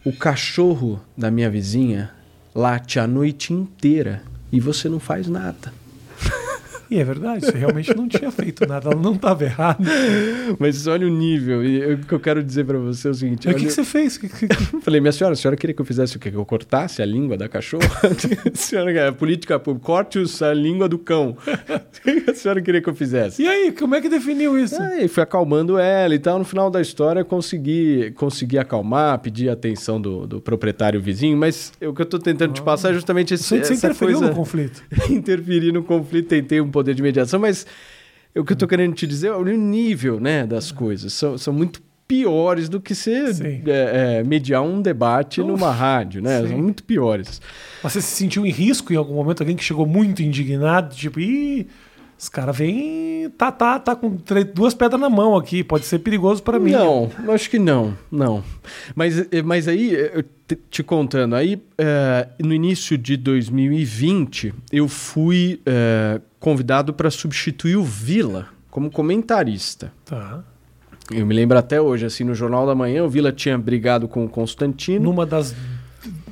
[0.05, 2.11] o cachorro da minha vizinha
[2.55, 4.23] late a noite inteira
[4.57, 5.71] e você não faz nada.
[6.91, 8.91] E é verdade, você realmente não tinha feito nada.
[8.91, 9.79] Ela não estava errada.
[10.59, 11.65] Mas olha o nível.
[11.65, 13.73] E o que eu quero dizer pra você é o seguinte: Mas o que, que
[13.73, 14.17] você fez?
[14.19, 14.47] Que- que-
[14.83, 16.31] Falei, minha senhora, a senhora queria que eu fizesse o quê?
[16.31, 17.87] Que eu cortasse a língua da cachorra?
[18.53, 21.37] a senhora, é política pública, corte a língua do cão.
[21.47, 23.43] O que a senhora queria que eu fizesse?
[23.43, 24.81] E aí, como é que definiu isso?
[24.81, 26.39] Aí fui acalmando ela e tal.
[26.39, 31.37] No final da história, consegui, consegui acalmar, pedir a atenção do, do proprietário vizinho.
[31.37, 34.19] Mas o que eu tô tentando te passar é justamente esse, Você, você essa interferiu
[34.19, 34.31] coisa...
[34.31, 34.83] no conflito.
[35.11, 37.67] interferir no conflito, tentei um poder de mediação, mas
[38.35, 41.15] o que eu tô querendo te dizer é o nível né, das coisas.
[41.15, 43.63] São, são muito piores do que Sim.
[43.67, 46.43] é, é, mediar um debate Uf, numa rádio, né?
[46.43, 46.49] sim.
[46.49, 47.41] São muito piores.
[47.83, 49.41] Você se sentiu em risco em algum momento?
[49.41, 51.67] Alguém que chegou muito indignado, tipo, ih,
[52.19, 53.29] esse cara vem.
[53.37, 54.17] Tá, tá, tá com
[54.55, 56.73] duas pedras na mão aqui, pode ser perigoso pra mim.
[56.73, 58.43] Não, acho que não, não.
[58.95, 64.55] Mas, eh, mas aí, eh, eu te, te contando, aí eh, no início de 2020,
[64.73, 65.61] eu fui
[66.41, 69.93] convidado para substituir o Vila como comentarista.
[70.05, 70.45] Tá.
[71.11, 74.25] Eu me lembro até hoje, assim, no Jornal da Manhã, o Vila tinha brigado com
[74.25, 75.05] o Constantino.
[75.05, 75.55] Numa das,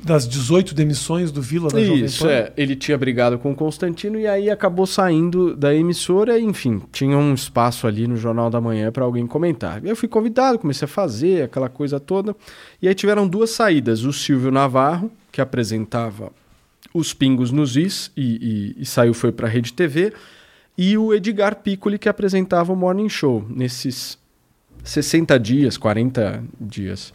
[0.05, 2.39] das 18 demissões do Vila da Isso, Jovem Pan.
[2.39, 2.53] é.
[2.55, 6.39] Ele tinha brigado com o Constantino e aí acabou saindo da emissora.
[6.39, 9.83] Enfim, tinha um espaço ali no Jornal da Manhã para alguém comentar.
[9.83, 12.35] Eu fui convidado, comecei a fazer aquela coisa toda.
[12.81, 14.03] E aí tiveram duas saídas.
[14.03, 16.31] O Silvio Navarro, que apresentava
[16.93, 20.13] os Pingos nos Is e, e- e saiu, foi para a Rede TV.
[20.77, 24.19] E o Edgar Piccoli, que apresentava o Morning Show nesses
[24.83, 27.11] 60 dias, 40 dias.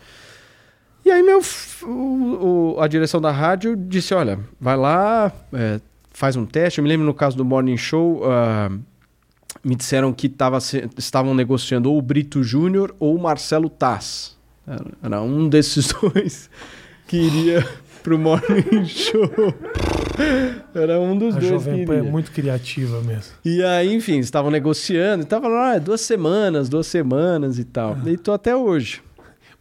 [1.10, 1.40] E aí, meu,
[1.82, 5.80] o- o- a direção da rádio disse: olha, vai lá, é,
[6.12, 6.78] faz um teste.
[6.78, 8.70] Eu me lembro no caso do Morning Show, ah,
[9.64, 10.58] me disseram que tava
[10.96, 14.38] estavam negociando ou o Brito Júnior ou o Marcelo Tass.
[14.64, 16.48] Era, era um desses dois
[17.08, 17.66] que iria
[18.04, 19.28] pro Morning Show.
[20.72, 23.32] Era um dos A dois que Jovem Pan é muito criativa mesmo.
[23.44, 27.98] E aí, enfim, estavam negociando e tava lá, ah, duas semanas, duas semanas e tal.
[28.06, 29.02] E tô até hoje.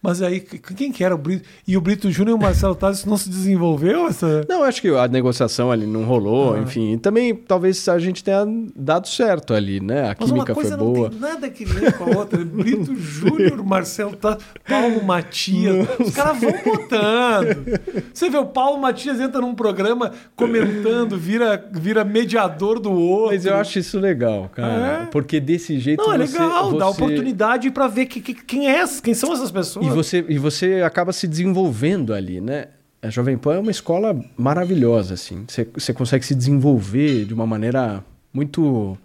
[0.02, 1.44] Mas aí, quem que era o Brito?
[1.68, 4.08] E o Brito Júnior e o Marcelo Taz não se desenvolveu?
[4.08, 4.46] Essa...
[4.48, 6.60] Não, acho que a negociação ali não rolou, Ah.
[6.60, 6.94] enfim.
[6.94, 10.12] E também talvez a gente tenha dado certo ali, né?
[10.12, 11.10] A Mas uma química coisa foi não boa.
[11.10, 12.40] tem nada que ver com a outra.
[12.46, 15.86] Brito Júnior, Marcelo Taz, Paulo Matias.
[16.00, 17.80] Os caras vão botando.
[18.14, 23.36] Você vê, o Paulo Matias entra num programa comentando, vira, vira mediador do outro.
[23.36, 25.04] Mas eu acho isso legal, cara.
[25.04, 25.06] É?
[25.08, 28.70] Porque desse jeito Não, é você, legal, dá você- oportunidade pra ver que, que- quem
[28.70, 29.89] é, quem são essas pessoas.
[29.92, 32.68] E você, e você acaba se desenvolvendo ali, né?
[33.02, 35.46] A Jovem Pan é uma escola maravilhosa, assim.
[35.48, 38.98] Você, você consegue se desenvolver de uma maneira muito.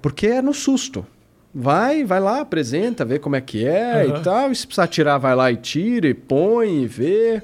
[0.00, 1.04] Porque é no susto.
[1.54, 4.18] Vai, vai lá, apresenta, vê como é que é Aham.
[4.18, 4.52] e tal.
[4.52, 7.42] E se precisar tirar, vai lá e tira, e põe, e vê.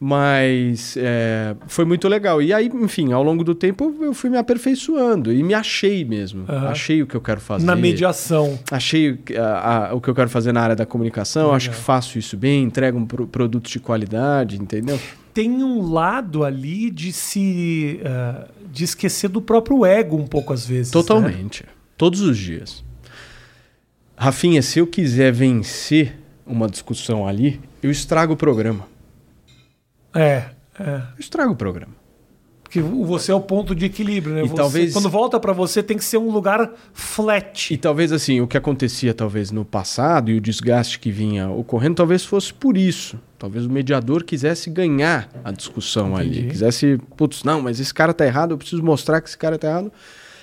[0.00, 2.40] Mas é, foi muito legal.
[2.40, 6.44] E aí, enfim, ao longo do tempo eu fui me aperfeiçoando e me achei mesmo.
[6.48, 6.68] Aham.
[6.68, 7.66] Achei o que eu quero fazer.
[7.66, 8.58] Na mediação.
[8.70, 11.70] Achei o que- a- a- o que eu quero fazer na área da comunicação, acho
[11.70, 15.00] que faço isso bem, entrego um pro, produtos de qualidade, entendeu?
[15.34, 18.00] Tem um lado ali de se.
[18.04, 20.92] ah, de esquecer do próprio ego um pouco às vezes.
[20.92, 21.00] né?
[21.00, 21.64] Totalmente.
[21.96, 22.84] Todos os dias.
[24.16, 28.86] Rafinha, se eu quiser vencer uma discussão ali, eu estrago o programa.
[30.14, 30.44] É,
[30.78, 30.94] é.
[31.16, 31.96] Eu estrago o programa.
[32.62, 34.44] Porque você é o ponto de equilíbrio, né?
[34.44, 37.72] E Você- talvez- Quando volta pra você, tem que ser um lugar flat.
[37.72, 41.94] E talvez assim, o que acontecia talvez no passado e o desgaste que vinha ocorrendo,
[41.94, 43.18] talvez fosse por isso.
[43.38, 46.40] Talvez o mediador quisesse ganhar a discussão Entendi.
[46.40, 46.48] ali.
[46.50, 49.66] Quisesse, putz, não, mas esse cara tá errado, eu preciso mostrar que esse cara tá
[49.68, 49.90] errado.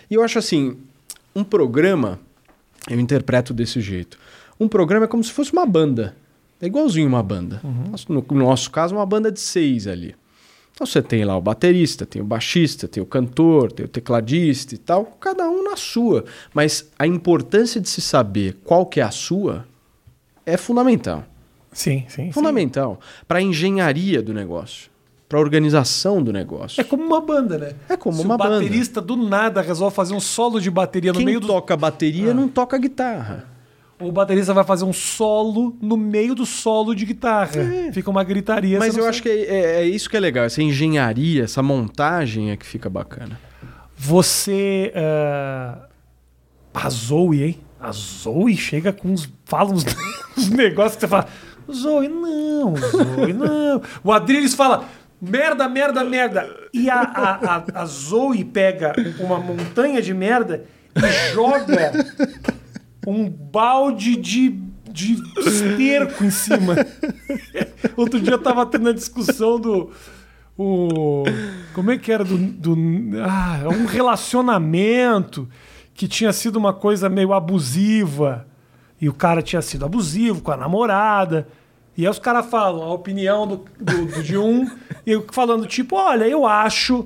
[0.10, 0.78] E eu acho assim,
[1.36, 2.20] um programa,
[2.90, 4.18] eu interpreto desse jeito.
[4.60, 6.16] Um programa é como se fosse uma banda.
[6.62, 7.62] É igualzinho uma banda.
[7.90, 10.16] Nosso- No, no nosso caso, uma banda de seis ali.
[10.74, 14.76] Então você tem lá o baterista, tem o baixista, tem o cantor, tem o tecladista
[14.76, 16.26] e tal, cada um na sua.
[16.54, 19.66] Mas a importância de se saber qual que é a sua
[20.46, 21.24] é fundamental.
[21.72, 22.32] Sim, sim.
[22.32, 23.00] Fundamental.
[23.28, 24.90] Para a engenharia do negócio.
[25.30, 26.80] Para a organização do negócio.
[26.80, 27.74] É como uma banda, né?
[27.90, 28.60] É como Se uma o banda.
[28.60, 31.48] baterista do nada resolve fazer um solo de bateria no Quem meio do.
[31.48, 32.34] toca bateria Ah.
[32.34, 33.48] não toca guitarra.
[34.00, 37.52] O baterista vai fazer um solo no meio do solo de guitarra.
[37.94, 38.76] Fica uma gritaria.
[38.76, 38.80] É.
[38.80, 40.44] Mas eu não acho que é, é- é isso que é legal.
[40.46, 43.40] Essa engenharia, essa montagem é que fica bacana.
[43.96, 44.92] Você.
[44.96, 45.88] ah,
[46.74, 47.60] A Zoe, hein?
[47.80, 49.30] A Zoe chega com uns.
[49.46, 49.86] Fala uns,
[50.38, 51.28] uns negócios que você fala.
[51.72, 53.82] Zoe, não, Zoe, não.
[54.04, 54.84] O Adriles fala.
[55.22, 56.48] Merda, merda, merda.
[56.74, 61.94] E a, a, a, a Zoe pega uma montanha de merda e joga
[63.06, 64.50] um balde de,
[64.92, 66.76] de esterco em cima.
[67.96, 69.92] Outro dia eu tava tendo a discussão do.
[70.58, 71.24] O,
[71.74, 72.24] como é que era?
[72.24, 72.78] Do, do,
[73.22, 75.48] ah, um relacionamento
[75.94, 78.48] que tinha sido uma coisa meio abusiva.
[79.00, 81.48] E o cara tinha sido abusivo com a namorada.
[81.98, 84.70] E aí os caras falam a opinião do, do- do- de um,
[85.06, 87.06] e falando, tipo, olha, eu acho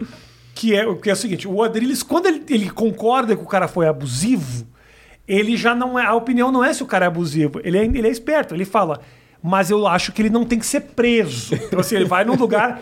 [0.56, 3.68] que é, que é o seguinte: o Adrilles, quando ele, ele concorda que o cara
[3.68, 4.68] foi abusivo,
[5.30, 6.06] ele já não é.
[6.06, 7.62] A opinião não é se o cara é abusivo.
[7.64, 8.54] Ele é, ele é esperto.
[8.56, 9.00] Ele fala.
[9.42, 11.56] Mas eu acho que ele não tem que ser preso.
[11.56, 12.82] Então, assim, ele vai num lugar.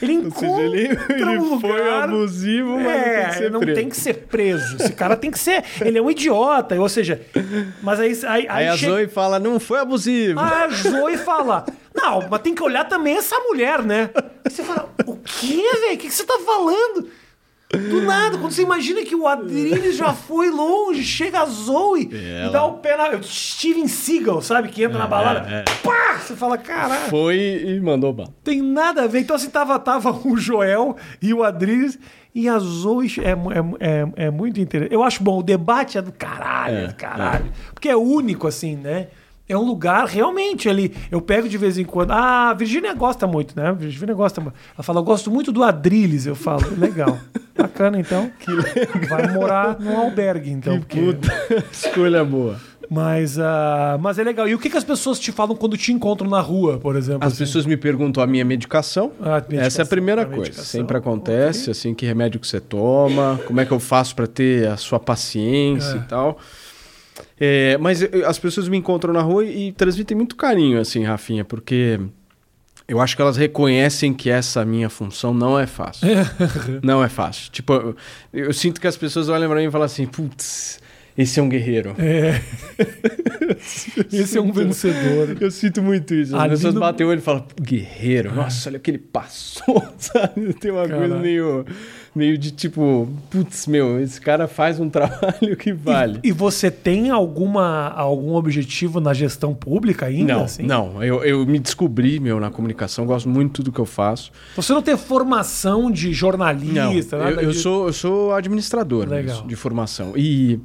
[0.00, 2.04] Ele encontra um lugar.
[2.04, 4.76] abusivo, É, ele não tem que ser preso.
[4.76, 5.62] Esse cara tem que ser.
[5.82, 6.80] Ele é um idiota.
[6.80, 7.20] Ou seja,
[7.82, 8.18] mas aí.
[8.26, 10.40] Aí, Aí a chega- Zoe fala, não foi abusivo.
[10.40, 14.08] a Zoe fala: Não, mas tem que olhar também essa mulher, né?
[14.14, 15.94] Aí você fala: O quê, velho?
[15.94, 17.06] O que, que você tá falando?
[17.70, 22.30] Do nada, quando você imagina que o Adriles já foi longe, chega a Zoe e
[22.40, 23.22] Ela- dá o pé na.
[23.22, 24.68] Steven Seagal, sabe?
[24.68, 25.46] Que entra na balada.
[25.50, 25.64] é.
[25.82, 26.18] Pá!
[26.18, 28.32] Você fala: Caralho, Foi e mandou bala.
[28.42, 29.20] tem nada a ver.
[29.20, 31.98] Então, assim, tava, tava o Joel e o Adriles.
[32.34, 33.34] E a Zoe é, é,
[34.16, 34.94] é, é muito interessante.
[34.94, 37.46] Eu acho bom, o debate é do caralho, É, é caralho.
[37.74, 39.08] Porque é único, assim, né?
[39.48, 40.94] É um lugar realmente ali.
[41.10, 42.10] Eu pego de vez em quando.
[42.10, 43.68] Ah, a Virgínia gosta muito, né?
[43.68, 44.54] A Virgínia gosta muito.
[44.76, 46.26] Ela fala, eu gosto muito do Adriles.
[46.26, 47.18] Eu falo, legal.
[47.56, 48.30] Bacana, então.
[48.38, 49.08] Que legal.
[49.08, 50.78] Vai morar num albergue, então.
[50.80, 51.16] porque-
[51.72, 52.56] Escolha boa.
[52.90, 54.48] Mas, ah, mas é legal.
[54.48, 57.26] E o que, que as pessoas te falam quando te encontram na rua, por exemplo?
[57.26, 57.44] As assim?
[57.44, 59.12] pessoão me perguntam a minha medicação.
[59.20, 60.40] Ah, medicação, Essa é a primeira a coisa.
[60.42, 60.64] medicação.
[60.64, 64.68] Sempre acontece, assim, que remédio que você toma, como é que eu faço para ter
[64.68, 65.96] a sua paciência É.
[65.96, 66.38] e tal.
[67.40, 71.44] É, mas eu- as pessoas me encontram na rua e transmitem muito carinho, assim, Rafinha,
[71.44, 72.00] porque
[72.86, 76.06] eu acho que elas reconhecem que essa minha função não é fácil.
[76.82, 77.50] não é fácil.
[77.52, 77.96] Tipo, eu,
[78.32, 80.80] eu sinto que as pessoas olham pra mim e falam assim, putz,
[81.16, 81.94] esse é um guerreiro.
[81.98, 82.40] É.
[84.12, 85.36] Esse é um vencedor.
[85.40, 86.34] Eu sinto muito isso.
[86.36, 88.98] As Ali pessoas no- batem o olho e falam, guerreiro, nossa, olha o que ele
[88.98, 90.54] passou, sabe?
[90.54, 91.20] Tem uma coisa Caralho.
[91.20, 91.64] meio,
[92.18, 96.18] meio de tipo, putz, meu, esse cara faz um trabalho que vale.
[96.24, 100.34] E você tem alguma, algum objetivo na gestão pública ainda?
[100.34, 100.62] não, assim?
[100.64, 104.32] não, eu, eu me descobri, meu, na comunicação, gosto muito do que eu faço.
[104.56, 107.62] Você não tem formação de Não, jornalista, eu, nada eu disso?
[107.62, 110.12] sou, eu sou administrador mesmo, de formação.
[110.16, 110.58] E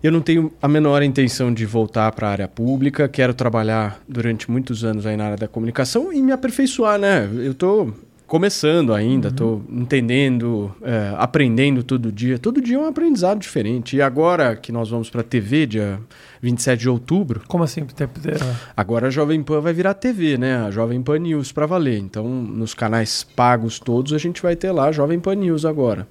[0.00, 3.08] eu não tenho a menor intenção de voltar para a área pública.
[3.08, 7.28] Quero trabalhar durante muitos anos aí na área da comunicação e me aperfeiçoar, né?
[7.34, 7.92] Eu tô
[8.28, 12.38] começando ainda, tô entendendo, é, aprendendo todo dia.
[12.38, 13.96] Todo dia é um aprendizado diferente.
[13.96, 15.98] E agora que nós vamos para a TV, dia
[16.40, 17.84] 27 de outubro, Como assim?
[17.86, 18.34] Tem- tem-
[18.76, 20.58] Agora a Jovem Pan vai virar TV, né?
[20.58, 21.98] A Jovem Pan News para valer.
[21.98, 26.06] Então, nos canais pagos todos, a gente vai ter lá a Jovem Pan News agora.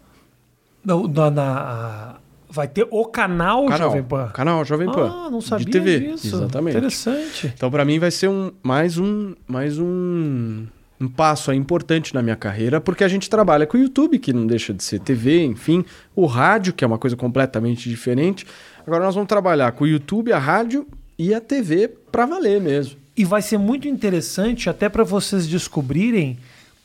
[0.84, 2.16] Não, na, na-
[2.50, 4.28] vai ter o canal, Jovem Pan?
[4.34, 5.12] Canal Jovem Pan.
[5.14, 6.00] Ah, não sabia de TV.
[6.00, 6.36] disso.
[6.36, 6.78] Exatamente.
[6.78, 7.54] Interessante.
[7.56, 10.66] Então, para mim vai ser um mais um mais um
[11.00, 14.34] um passo aí importante na minha carreira, porque a gente trabalha com o YouTube, que
[14.34, 18.46] não deixa de ser TV, enfim, o rádio, que é uma coisa completamente diferente.
[18.86, 22.98] Agora nós vamos trabalhar com o YouTube, a rádio e a TV para valer mesmo.
[23.16, 26.38] E vai ser muito interessante até para vocês descobrirem,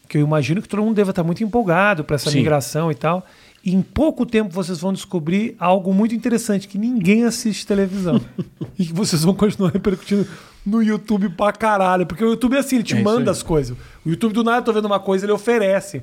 [0.09, 2.39] que eu imagino que todo mundo deva estar muito empolgado para essa Sim.
[2.39, 3.27] migração e tal.
[3.65, 8.21] E em pouco tempo vocês vão descobrir algo muito interessante, que ninguém assiste televisão.
[8.79, 10.27] e que vocês vão continuar repercutindo
[10.65, 12.07] no YouTube pra caralho.
[12.07, 13.77] Porque o YouTube é assim, ele te É manda as coisas.
[14.05, 16.03] O YouTube do nada, eu tô vendo uma coisa, ele oferece.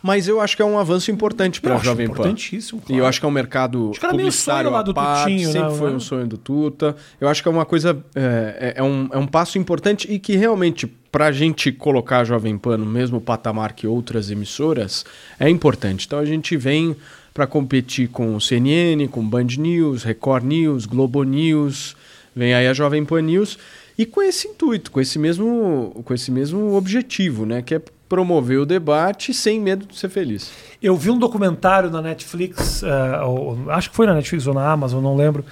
[0.00, 2.12] Mas eu acho que é um avanço importante para a Jovem Pan.
[2.12, 3.02] importantíssimo, E claro.
[3.02, 5.22] eu acho que é um mercado Acho que era meio publicitário sonho lá do parte,
[5.32, 5.76] Tutinho, sempre né?
[5.76, 6.94] foi um sonho do Tuta.
[7.20, 10.20] Eu acho que é uma coisa, é, é- é um, é um passo importante e
[10.20, 15.04] que realmente, para a gente colocar a Jovem Pan no mesmo patamar que outras emissoras,
[15.38, 16.06] é importante.
[16.06, 16.94] Então a gente vem
[17.34, 21.96] para competir com o CNN, com Band News, Record News, Globo News,
[22.36, 23.58] vem aí a Jovem Pan News
[23.98, 28.58] e com esse intuito, com esse mesmo, com esse mesmo objetivo, né, que é promover
[28.60, 30.50] o debate sem medo de ser feliz.
[30.82, 34.70] Eu vi um documentário na Netflix, eh, ou- acho que foi na Netflix ou na
[34.70, 35.44] Amazon, não lembro,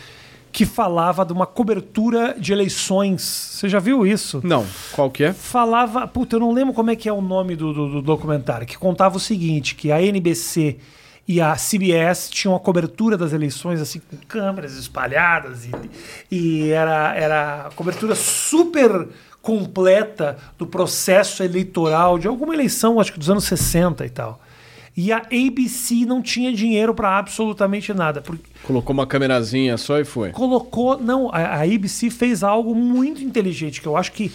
[0.50, 3.20] que falava de uma cobertura de eleições.
[3.20, 4.40] Você já viu isso?
[4.42, 5.32] Não, qual que é?
[5.34, 6.06] Falava.
[6.08, 8.78] Puta, eu não lembro como é que é o nome do, do, do documentário, que
[8.78, 10.78] contava o seguinte: que a NBC
[11.28, 15.72] e a CBS tinham a cobertura das eleições, assim, com câmeras espalhadas, e,
[16.30, 19.08] e era, era cobertura super
[19.42, 24.40] completa do processo eleitoral de alguma eleição, acho que dos anos 60 e tal.
[24.96, 28.22] E a ABC não tinha dinheiro para absolutamente nada.
[28.22, 30.30] Porque Colocou uma câmerazinha só e foi.
[30.30, 30.98] colocou.
[30.98, 34.32] Não, a, a ABC fez algo muito inteligente, que eu acho que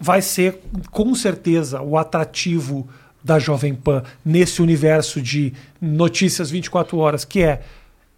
[0.00, 0.58] vai ser,
[0.90, 2.88] com certeza, o atrativo
[3.22, 7.62] da Jovem Pan nesse universo de notícias 24 horas, que é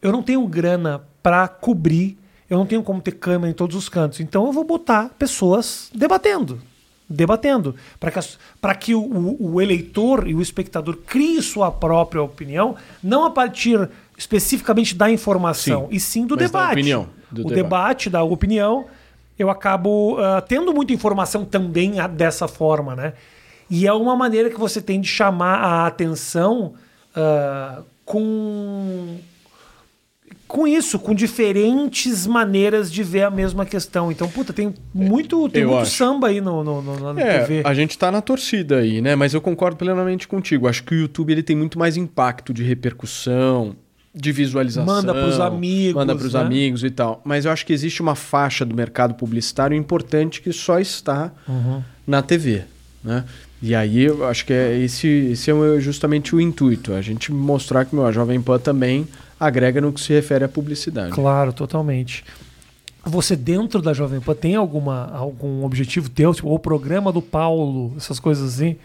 [0.03, 3.89] eu não tenho grana para cobrir, eu não tenho como ter câmera em todos os
[3.89, 6.61] cantos, então eu vou botar pessoas debatendo.
[7.09, 8.21] Debatendo, para que,
[8.63, 13.91] pra que o, o- eleitor e o espectador crie sua própria opinião, não a partir
[14.17, 16.73] especificamente da informação, Sim, e sim do debate.
[16.73, 17.55] opinião, do o debate.
[17.63, 18.87] debate, da opinião,
[19.39, 23.13] eu acabo ah, tendo muita informação também ah, dessa forma, né?
[23.71, 26.75] E é uma maneira que você tem de chamar a atenção
[27.15, 29.17] ah, com
[30.47, 34.13] com isso, com diferentes maneiras de ver a mesma questão.
[34.13, 35.91] Então, puta, tem muito, tem Eu muito acho.
[35.97, 37.63] samba aí no, no, no- na É, TV.
[37.65, 39.17] a gente tá na torcida aí, né?
[39.17, 40.69] Mas eu concordo plenamente contigo.
[40.69, 43.75] Acho que o YouTube ele tem muito mais impacto de repercussão,
[44.15, 44.87] de visualização.
[44.95, 46.41] Manda pros amigos, Manda pros né?
[46.41, 47.21] amigos e tal.
[47.25, 51.83] Mas eu acho que existe uma faixa do mercado publicitário importante que só está Uhum.
[52.07, 52.63] na TV,
[53.03, 53.25] né?
[53.63, 56.93] E aí eu acho que é esse, esse é justamente o intuito.
[56.93, 59.07] A gente mostrar que meu, a Jovem Pan também
[59.41, 61.13] agrega no que se refere à publicidade.
[61.13, 62.25] Claro, totalmente.
[63.07, 66.33] Você dentro da Jovem Pan tem alguma, algum objetivo teu?
[66.35, 68.77] Tipo, o programa do Paulo, essas coisas assim?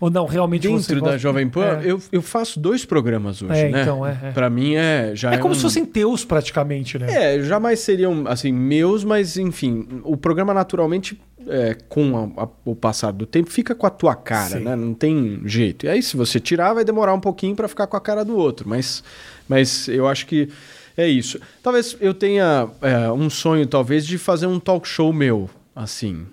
[0.00, 1.90] Ou não, realmente você Dentro da gosta- Jovem Pan, É.
[1.90, 3.82] eu, eu faço dois programas hoje, É, né?
[3.82, 4.30] então, é, é.
[4.30, 7.36] Pra mim é já É como um- se fossem teus praticamente, né?
[7.36, 12.74] É, jamais seriam assim meus, mas enfim, o programa naturalmente é, com a- a- o
[12.76, 14.64] passar do tempo fica com a tua cara, Sim.
[14.64, 14.76] né?
[14.76, 15.86] Não tem jeito.
[15.86, 18.36] E aí se você tirar vai demorar um pouquinho pra ficar com a cara do
[18.36, 19.02] outro, mas
[19.48, 20.48] mas eu acho que
[20.96, 21.40] é isso.
[21.62, 26.26] Talvez eu tenha é, um sonho talvez de fazer um talk show meu, assim.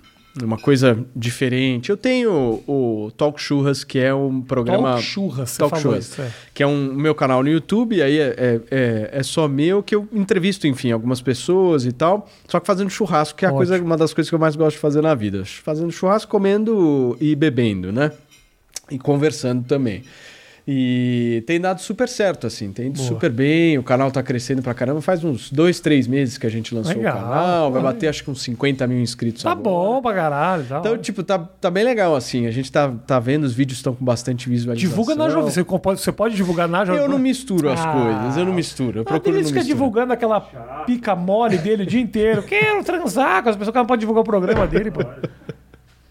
[0.44, 1.90] Uma coisa diferente.
[1.90, 4.92] Eu tenho o Talk Churras, que é um programa.
[4.92, 6.32] Talk Churras, você Talk falou Churras, isso, é.
[6.54, 9.96] que é um meu canal no YouTube, aí é, é, é- é só meu, que
[9.96, 13.58] eu entrevisto, enfim, algumas pessoas e tal, só que fazendo churrasco, que é a Ótimo.
[13.60, 15.46] coisa, uma das coisas que eu mais gosto de fazer na vida.
[15.46, 18.12] Fazendo churrasco, comendo e bebendo, né?
[18.92, 20.04] E conversando também.
[20.68, 23.07] E tem dado super certo, assim, tem ido Boa.
[23.07, 24.99] super bem, o canal tá crescendo pra caramba.
[24.99, 27.16] Faz uns dois, três meses que a gente lançou Legal.
[27.18, 29.63] o canal, vai bater acho que uns 50 mil inscritos Tá agora.
[29.63, 30.63] bom pra caralho.
[30.66, 31.03] Tá Então, ótimo.
[31.03, 32.47] tipo, tá, tá bem legal, assim.
[32.47, 34.89] A gente tá, tá vendo, os vídeos estão com bastante visualização.
[34.89, 37.91] Divulga na Jovem Você pode, você pode divulgar na Jovem Eu não misturo as Ah.
[37.91, 38.99] coisas, eu não misturo.
[38.99, 40.41] Eu Ah, procuro tem isso que é divulgando aquela
[40.88, 42.41] pica mole dele o dia inteiro.
[42.49, 45.01] Quero transar com as pessoas, cara não pode divulgar o programa dele, pô.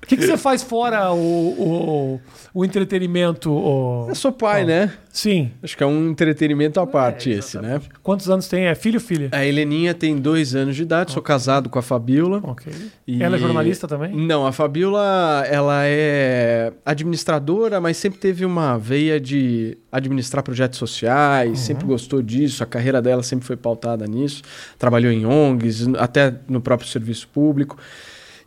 [0.04, 2.20] O que, que você faz fora o, o,
[2.52, 3.50] o entretenimento?
[3.50, 4.92] o- Eu sou pai, né?
[5.10, 5.50] Sim.
[5.62, 7.80] Acho que é um entretenimento à parte esse, né?
[8.02, 8.66] Quantos anos tem?
[8.66, 9.28] É filho ou filha?
[9.32, 12.40] A Heleninha tem dois anos de idade, sou casado com a Fabiola.
[12.42, 12.70] Ok.
[13.06, 14.14] E- Ela é jornalista também?
[14.14, 21.50] Não, a Fabiola, ela é administradora, mas sempre teve uma veia de administrar projetos sociais,
[21.50, 21.56] Uhum.
[21.56, 24.42] sempre gostou disso, a carreira dela sempre foi pautada nisso.
[24.78, 27.78] Trabalhou em ONGs, até no próprio serviço público.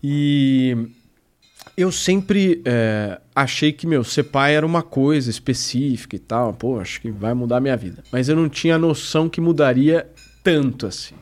[0.04, 0.90] E
[1.78, 6.52] eu sempre é, achei que, meu, ser pai era uma coisa específica e tal.
[6.54, 8.04] Pô, acho que vai mudar a minha vida.
[8.12, 10.08] Mas eu não tinha noção que mudaria
[10.44, 11.14] tanto assim.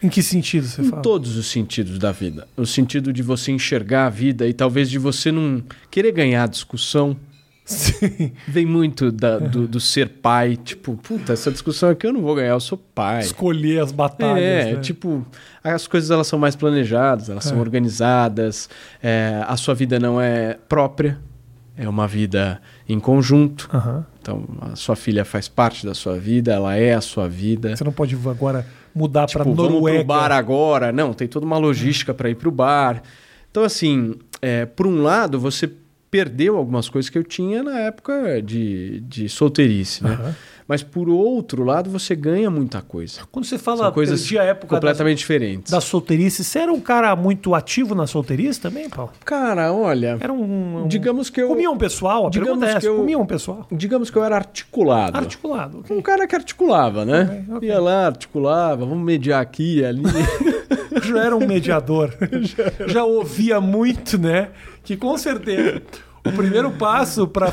[0.00, 1.02] Em que sentido você Em fala?
[1.02, 2.46] todos os sentidos da vida.
[2.56, 6.46] No sentido de você enxergar a vida e talvez de você não querer ganhar a
[6.46, 7.16] discussão.
[7.64, 8.32] Sim.
[8.46, 10.56] Vem muito da- do, do ser pai.
[10.56, 13.20] Tipo, puta, essa discussão aqui eu não vou ganhar, eu sou pai.
[13.20, 14.38] Escolher as batalhas.
[14.66, 14.80] É, né?
[14.80, 15.24] tipo,
[15.62, 17.60] as coisas elas são mais planejadas, elas são É.
[17.60, 18.68] organizadas,
[19.02, 21.18] é, a sua vida não é própria,
[21.76, 23.68] é uma vida em conjunto.
[24.20, 27.74] Então, a sua filha faz parte da sua vida, ela é a sua vida.
[27.74, 29.98] Você não pode agora mudar pra Tipo, vamos Noruega.
[30.00, 30.92] pro bar agora.
[30.92, 33.02] Não, tem toda uma logística para ir pro bar.
[33.50, 35.70] Então, assim, é, por um lado, você
[36.14, 40.10] perdeu algumas coisas que eu tinha na época de, de solteirice, né?
[40.12, 40.34] Aham.
[40.66, 43.22] Mas por outro lado, você ganha muita coisa.
[43.32, 45.72] Quando você fala São coisas perdi a época completamente diferentes.
[45.72, 49.10] da, solteirice, você era um cara muito ativo na solteirice também, Paulo?
[49.24, 50.84] Cara, olha, Era um.
[50.84, 52.28] um- digamos que eu Comia um pessoal?
[52.28, 53.66] A digamos é que eu- Comia um pessoal?
[53.72, 55.18] digamos que eu era articulado.
[55.18, 55.80] Articulado.
[55.80, 55.96] ok.
[55.96, 57.44] Um cara que articulava, né?
[57.46, 57.68] Ok, ok.
[57.68, 59.84] Ia lá, articulava, vamos mediar aqui e
[60.96, 61.08] ali.
[61.08, 62.12] já era um mediador.
[62.86, 64.50] já ouvia muito, né?
[64.82, 65.82] Que com certeza
[66.24, 67.52] o primeiro passo para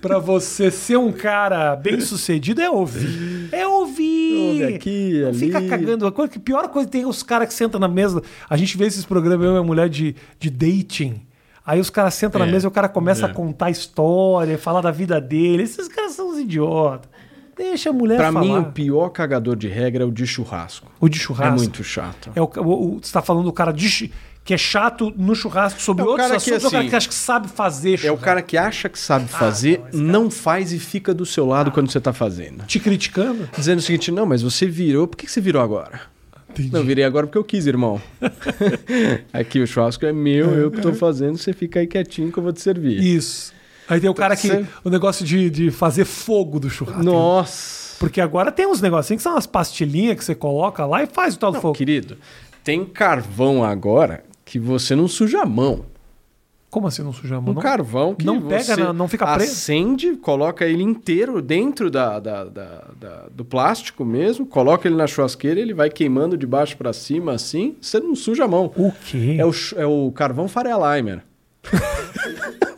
[0.00, 3.48] para você ser um cara bem sucedido é ouvir.
[3.52, 4.62] É ouvir.
[4.62, 5.38] Ouve aqui, não ali.
[5.38, 6.06] fica cagando.
[6.06, 8.22] A coisa, pior coisa tem os caras que sentam na mesa.
[8.48, 11.20] A gente vê esses programas, eu e a mulher de, de dating.
[11.64, 13.30] Aí os caras sentam na É, mesa e o cara começa é.
[13.30, 15.62] a contar história, falar da vida dele.
[15.64, 17.08] Esses caras são uns idiotas.
[17.56, 18.44] Deixa a mulher Pra falar.
[18.44, 20.90] mim, o pior cagador de regra é o de churrasco.
[21.00, 21.54] O de churrasco.
[21.54, 22.30] É muito chato.
[22.34, 24.10] É o, o- o- você tá falando do cara de,
[24.44, 26.80] que é chato no churrasco sobre É o outros cara que, assuntos, ou o cara
[26.82, 28.24] assim, que acha que sabe fazer É o churrasco?
[28.24, 31.46] cara que acha que sabe fazer, não, esse cara- não faz e fica do seu
[31.46, 32.64] lado quando você tá fazendo.
[32.64, 33.48] Te criticando?
[33.56, 36.00] Dizendo o seguinte, não, mas você virou, por que você virou agora?
[36.50, 36.70] Entendi.
[36.72, 38.00] Não, virei agora porque eu quis, irmão.
[39.32, 42.42] Aqui o churrasco é meu, eu que tô fazendo, você fica aí quietinho que eu
[42.42, 43.02] vou te servir.
[43.02, 43.52] Isso.
[43.88, 44.48] Aí tem o cara que.
[44.84, 47.02] O negócio de, de fazer fogo do churrasco.
[47.02, 47.96] Nossa!
[47.98, 51.34] Porque agora tem uns negocinhos que são umas pastilhinhas que você coloca lá e faz
[51.34, 51.74] o tal do fogo.
[51.76, 52.16] querido,
[52.64, 55.84] tem carvão agora que você não suja a mão.
[56.68, 57.50] Como assim não suja a mão?
[57.50, 59.52] Um Não- carvão que não pega, não- não fica preso?
[59.52, 65.06] acende, coloca ele inteiro dentro da, da- da- da- do plástico mesmo, coloca ele na
[65.06, 68.72] churrasqueira, ele vai queimando de baixo pra cima assim, você não suja a mão.
[68.74, 69.36] O quê?
[69.38, 70.46] É o, é o carvão.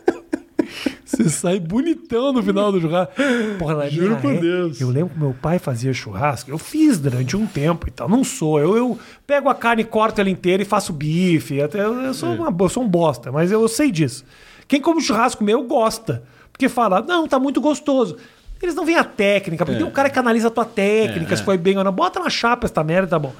[1.15, 3.13] Você sai bonitão no final do churrasco.
[3.57, 4.81] Porra, Juro por é- Deus.
[4.81, 6.49] Eu lembro que meu pai fazia churrasco.
[6.49, 8.09] Eu fiz durante um tempo e tal.
[8.09, 8.59] Não sou.
[8.59, 11.61] Eu, eu pego a carne, corto ela inteira e faço bife.
[11.61, 14.25] Até, eu, eu sou uma, eu sou um bosta, mas eu sei disso.
[14.67, 16.23] Quem come churrasco meu gosta.
[16.51, 18.17] Porque fala, não, tá muito gostoso.
[18.61, 21.43] Eles não veem a técnica, porque tem um cara que analisa a tua técnica, se
[21.43, 21.91] foi bem ou não.
[21.91, 23.33] Bota na chapa esta merda, tá bom.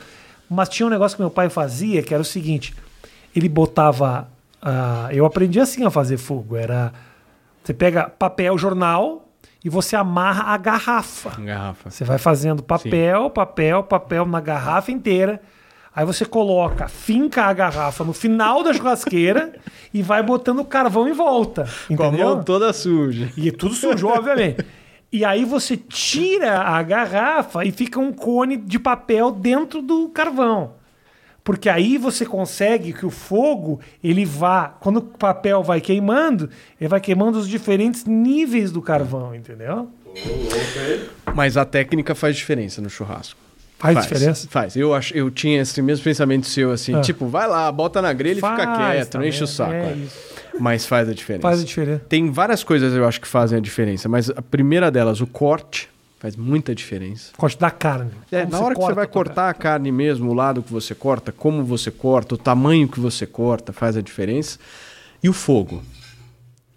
[0.50, 2.76] Mas tinha um negócio que meu pai fazia, que era o seguinte:
[3.36, 4.28] ele botava.
[4.62, 6.56] ah, eu aprendi assim a fazer fogo.
[6.58, 6.92] Era.
[7.66, 9.28] Você pega papel, jornal
[9.64, 11.32] e você amarra a garrafa.
[11.42, 11.90] Garrafa.
[11.90, 15.42] Você vai fazendo papel, papel, papel na garrafa inteira.
[15.96, 19.54] Aí você coloca, finca a garrafa no final da churrasqueira
[19.92, 21.68] e vai botando o carvão em volta.
[21.88, 22.36] Com a Entendeu?
[22.36, 23.32] mão toda suja.
[23.36, 24.64] E tudo sujo, obviamente.
[25.12, 30.75] E aí você tira a garrafa e fica um cone de papel dentro do carvão.
[31.46, 36.50] Porque aí você consegue que o fogo, ele vá, quando o papel vai queimando,
[36.82, 39.88] ele vai queimando os diferentes níveis do carvão, entendeu?
[41.36, 43.40] Mas a técnica faz diferença no churrasco.
[43.78, 44.48] Faz, diferença?
[44.50, 44.76] Faz.
[44.76, 47.02] Eu, acho, eu tinha esse mesmo pensamento seu, assim, Ah.
[47.02, 49.74] tipo, vai lá, bota na grelha e fica Faz quieto, não enche o saco.
[49.74, 49.96] é é.
[50.60, 51.42] Mas faz a diferença.
[51.44, 52.02] Faz a diferença.
[52.10, 55.90] Tem várias coisas eu acho que fazem a diferença, mas a primeira delas, o corte,
[56.26, 57.32] faz muita diferença.
[57.38, 58.10] Corte da carne.
[58.32, 61.32] É, na hora que você vai cortar a carne mesmo, o lado que você corta,
[61.32, 64.58] como você corta, o tamanho que você corta, faz a diferença.
[65.22, 65.84] E o fogo.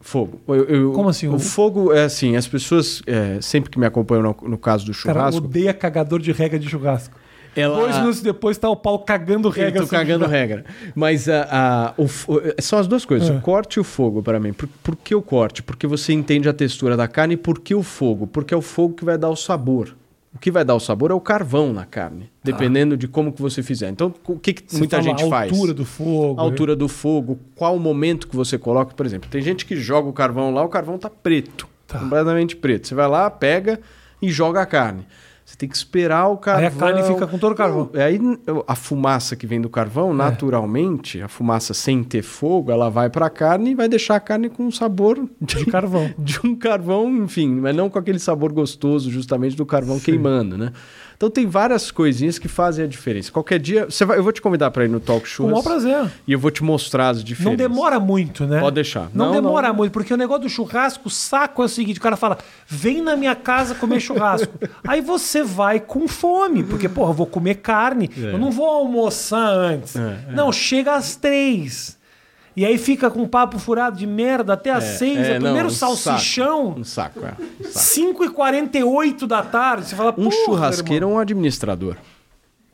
[0.00, 0.38] Fogo.
[0.48, 1.28] Eu- eu- Como assim?
[1.28, 4.84] O, O- fogo é assim, as pessoas, é, sempre que me acompanham no, no caso
[4.84, 7.17] do O cara churrasco, odeia cagador de regra de churrasco.
[7.56, 7.76] Ela...
[7.80, 9.82] Dois minutos depois tá o pau cagando Eu regra.
[9.82, 10.30] tô cagando churrasco.
[10.48, 10.64] regra.
[10.94, 13.32] Mas a, a- o fo- são as duas coisas, É.
[13.32, 14.52] o corte e o fogo para mim.
[14.52, 15.62] Por, por que o corte?
[15.62, 17.34] Porque você entende a textura da carne.
[17.34, 18.26] E por que o fogo?
[18.26, 19.96] Porque é o fogo que vai dar o sabor.
[20.34, 23.40] O que vai dar o sabor é o carvão na carne, dependendo de como que
[23.40, 23.88] você fizer.
[23.88, 25.50] Então, o que, que muita gente a faz?
[25.50, 26.38] altura do fogo.
[26.38, 29.28] A altura do fogo, qual o momento que você coloca, por exemplo.
[29.30, 31.98] Tem gente que joga o carvão lá, o carvão tá preto, Tá.
[31.98, 32.86] completamente preto.
[32.86, 33.80] Você vai lá, pega
[34.20, 35.06] e joga a carne.
[35.48, 36.66] Você tem que esperar o carvão.
[36.66, 37.90] Aí a carne fica com todo o carvão.
[37.94, 38.20] Aí
[38.66, 43.24] a fumaça que vem do carvão, naturalmente, a fumaça sem ter fogo, ela vai para
[43.24, 46.12] a carne e vai deixar a carne com um sabor De carvão.
[46.18, 50.70] de um carvão, enfim, mas não com aquele sabor gostoso justamente do carvão queimando, né?
[51.18, 53.32] Então tem várias coisinhas que fazem a diferença.
[53.32, 55.52] Qualquer dia, você vai, eu vou te convidar para ir no talk show Com o
[55.56, 56.08] maior prazer.
[56.24, 57.58] e eu vou te mostrar as Não diferenças.
[57.58, 58.60] demora muito, né?
[58.60, 59.10] Pode deixar.
[59.12, 59.74] Não, Não, demora não.
[59.74, 62.38] muito, porque o negócio do churrasco, o saco é o seguinte: o cara fala,
[62.68, 64.56] vem na minha casa comer churrasco.
[64.86, 69.48] Aí você vai com fome, porque, porra, eu vou comer carne, eu não vou almoçar
[69.50, 69.96] antes.
[69.96, 71.97] É, Não, chega às três.
[72.58, 75.16] E aí fica com um papo furado de merda até às seis.
[75.16, 76.80] É, não, primeiro um salsichão, Saco.
[76.80, 77.34] Um saco, é.
[77.60, 77.78] Um, saco.
[77.78, 79.86] 5 e 48 da tarde.
[79.86, 81.94] Você fala, um churrasqueiro é um administrador.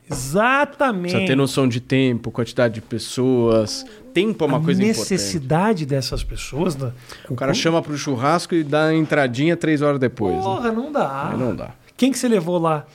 [0.09, 1.11] Exatamente.
[1.11, 3.85] Precisa ter noção de tempo, quantidade de pessoas.
[4.11, 5.11] Tempo é uma a coisa importante.
[5.11, 6.75] necessidade dessas pessoas.
[6.75, 6.91] Né?
[7.29, 10.35] O cara chama pro churrasco e dá a entradinha três horas depois.
[10.35, 10.41] né?
[10.41, 11.29] Porra, não dá.
[11.29, 11.69] Aí não dá.
[11.95, 12.87] Quem que você levou lá?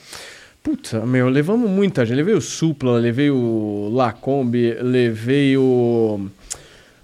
[0.61, 2.17] Puta, meu, levamos muita gente.
[2.17, 6.29] Levei o Supla, levei o Lacombe, levei o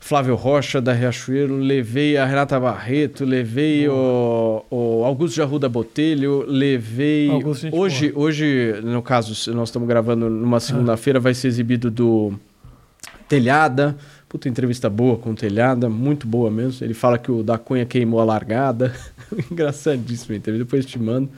[0.06, 6.44] Flávio Rocha da Riachuelo, levei a Renata Barreto, levei o, o Augusto de Arruda Botelho,
[6.46, 7.28] levei.
[7.28, 12.34] Augusto, hoje, hoje, no caso, nós estamos gravando numa segunda-feira, vai ser exibido do
[13.28, 13.96] Telhada.
[14.28, 16.86] Puta entrevista boa com o Telhada, muito boa mesmo.
[16.86, 18.94] Ele fala que o da Cunha queimou a largada.
[19.50, 21.28] Engraçadíssimo a entrevista, depois te mando.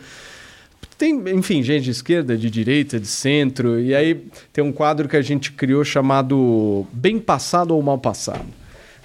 [0.98, 3.78] Tem, enfim, gente de esquerda, de direita, de centro.
[3.78, 4.20] E aí
[4.52, 8.44] tem um quadro que a gente criou chamado Bem Passado ou Mal Passado.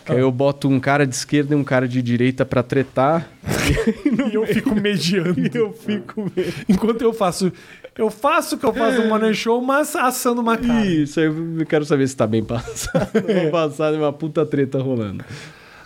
[0.03, 3.29] Que aí eu boto um cara de esquerda e um cara de direita pra tretar.
[4.31, 5.39] e eu fico mediando.
[5.53, 6.53] E eu fico meio...
[6.67, 7.53] Enquanto eu faço.
[7.95, 11.03] Eu faço o que eu faço no Morning Show, mas assando uma carne.
[11.03, 13.11] Isso, eu quero saber se tá bem passado.
[13.43, 15.23] Não passado, é uma puta treta rolando.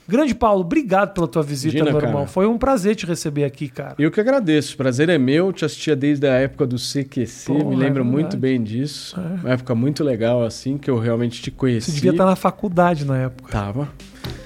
[0.07, 2.21] Grande Paulo, obrigado pela tua visita, Imagina, meu irmão.
[2.21, 2.31] cara.
[2.31, 3.93] Foi um prazer te receber aqui, cara.
[3.99, 4.73] Eu que agradeço.
[4.73, 5.51] O prazer é meu.
[5.51, 7.47] Te assistia desde a época do CQC.
[7.47, 9.19] Porra, me lembro é muito bem disso.
[9.19, 11.91] Uma época muito legal, assim, que eu realmente te conheci.
[11.91, 13.51] Você devia estar na faculdade na época.
[13.51, 13.89] Tava.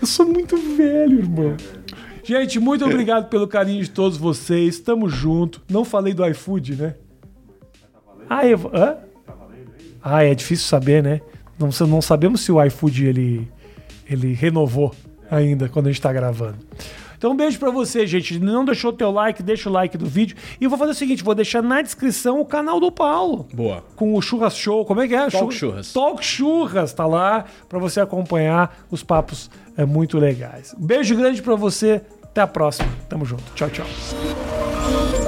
[0.01, 1.55] Eu sou muito velho, irmão.
[2.23, 4.79] Gente, muito obrigado pelo carinho de todos vocês.
[4.79, 5.61] Tamo junto.
[5.69, 6.95] Não falei do iFood, né?
[8.27, 8.59] Ah, eu...
[8.73, 8.97] Hã?
[10.01, 11.21] Ah, é difícil saber, né?
[11.59, 13.47] Não, não sabemos se o iFood ele,
[14.09, 14.95] ele renovou
[15.31, 16.57] ainda quando a gente tá gravando.
[17.17, 18.39] Então, um beijo pra você, gente.
[18.39, 20.35] Não deixou o teu like, deixa o like do vídeo.
[20.59, 23.83] E vou fazer o seguinte: vou deixar na descrição o canal do Paulo Boa.
[23.95, 24.83] com o Churras Show.
[24.85, 25.29] Como é que é?
[25.29, 25.93] Talk Churras- Churras.
[25.93, 30.73] Talk Churras, tá lá pra você acompanhar os papos é, muito legais.
[30.79, 32.01] Um beijo grande pra você.
[32.23, 32.89] Até a próxima.
[33.07, 33.43] Tamo junto.
[33.53, 35.20] Tchau, tchau.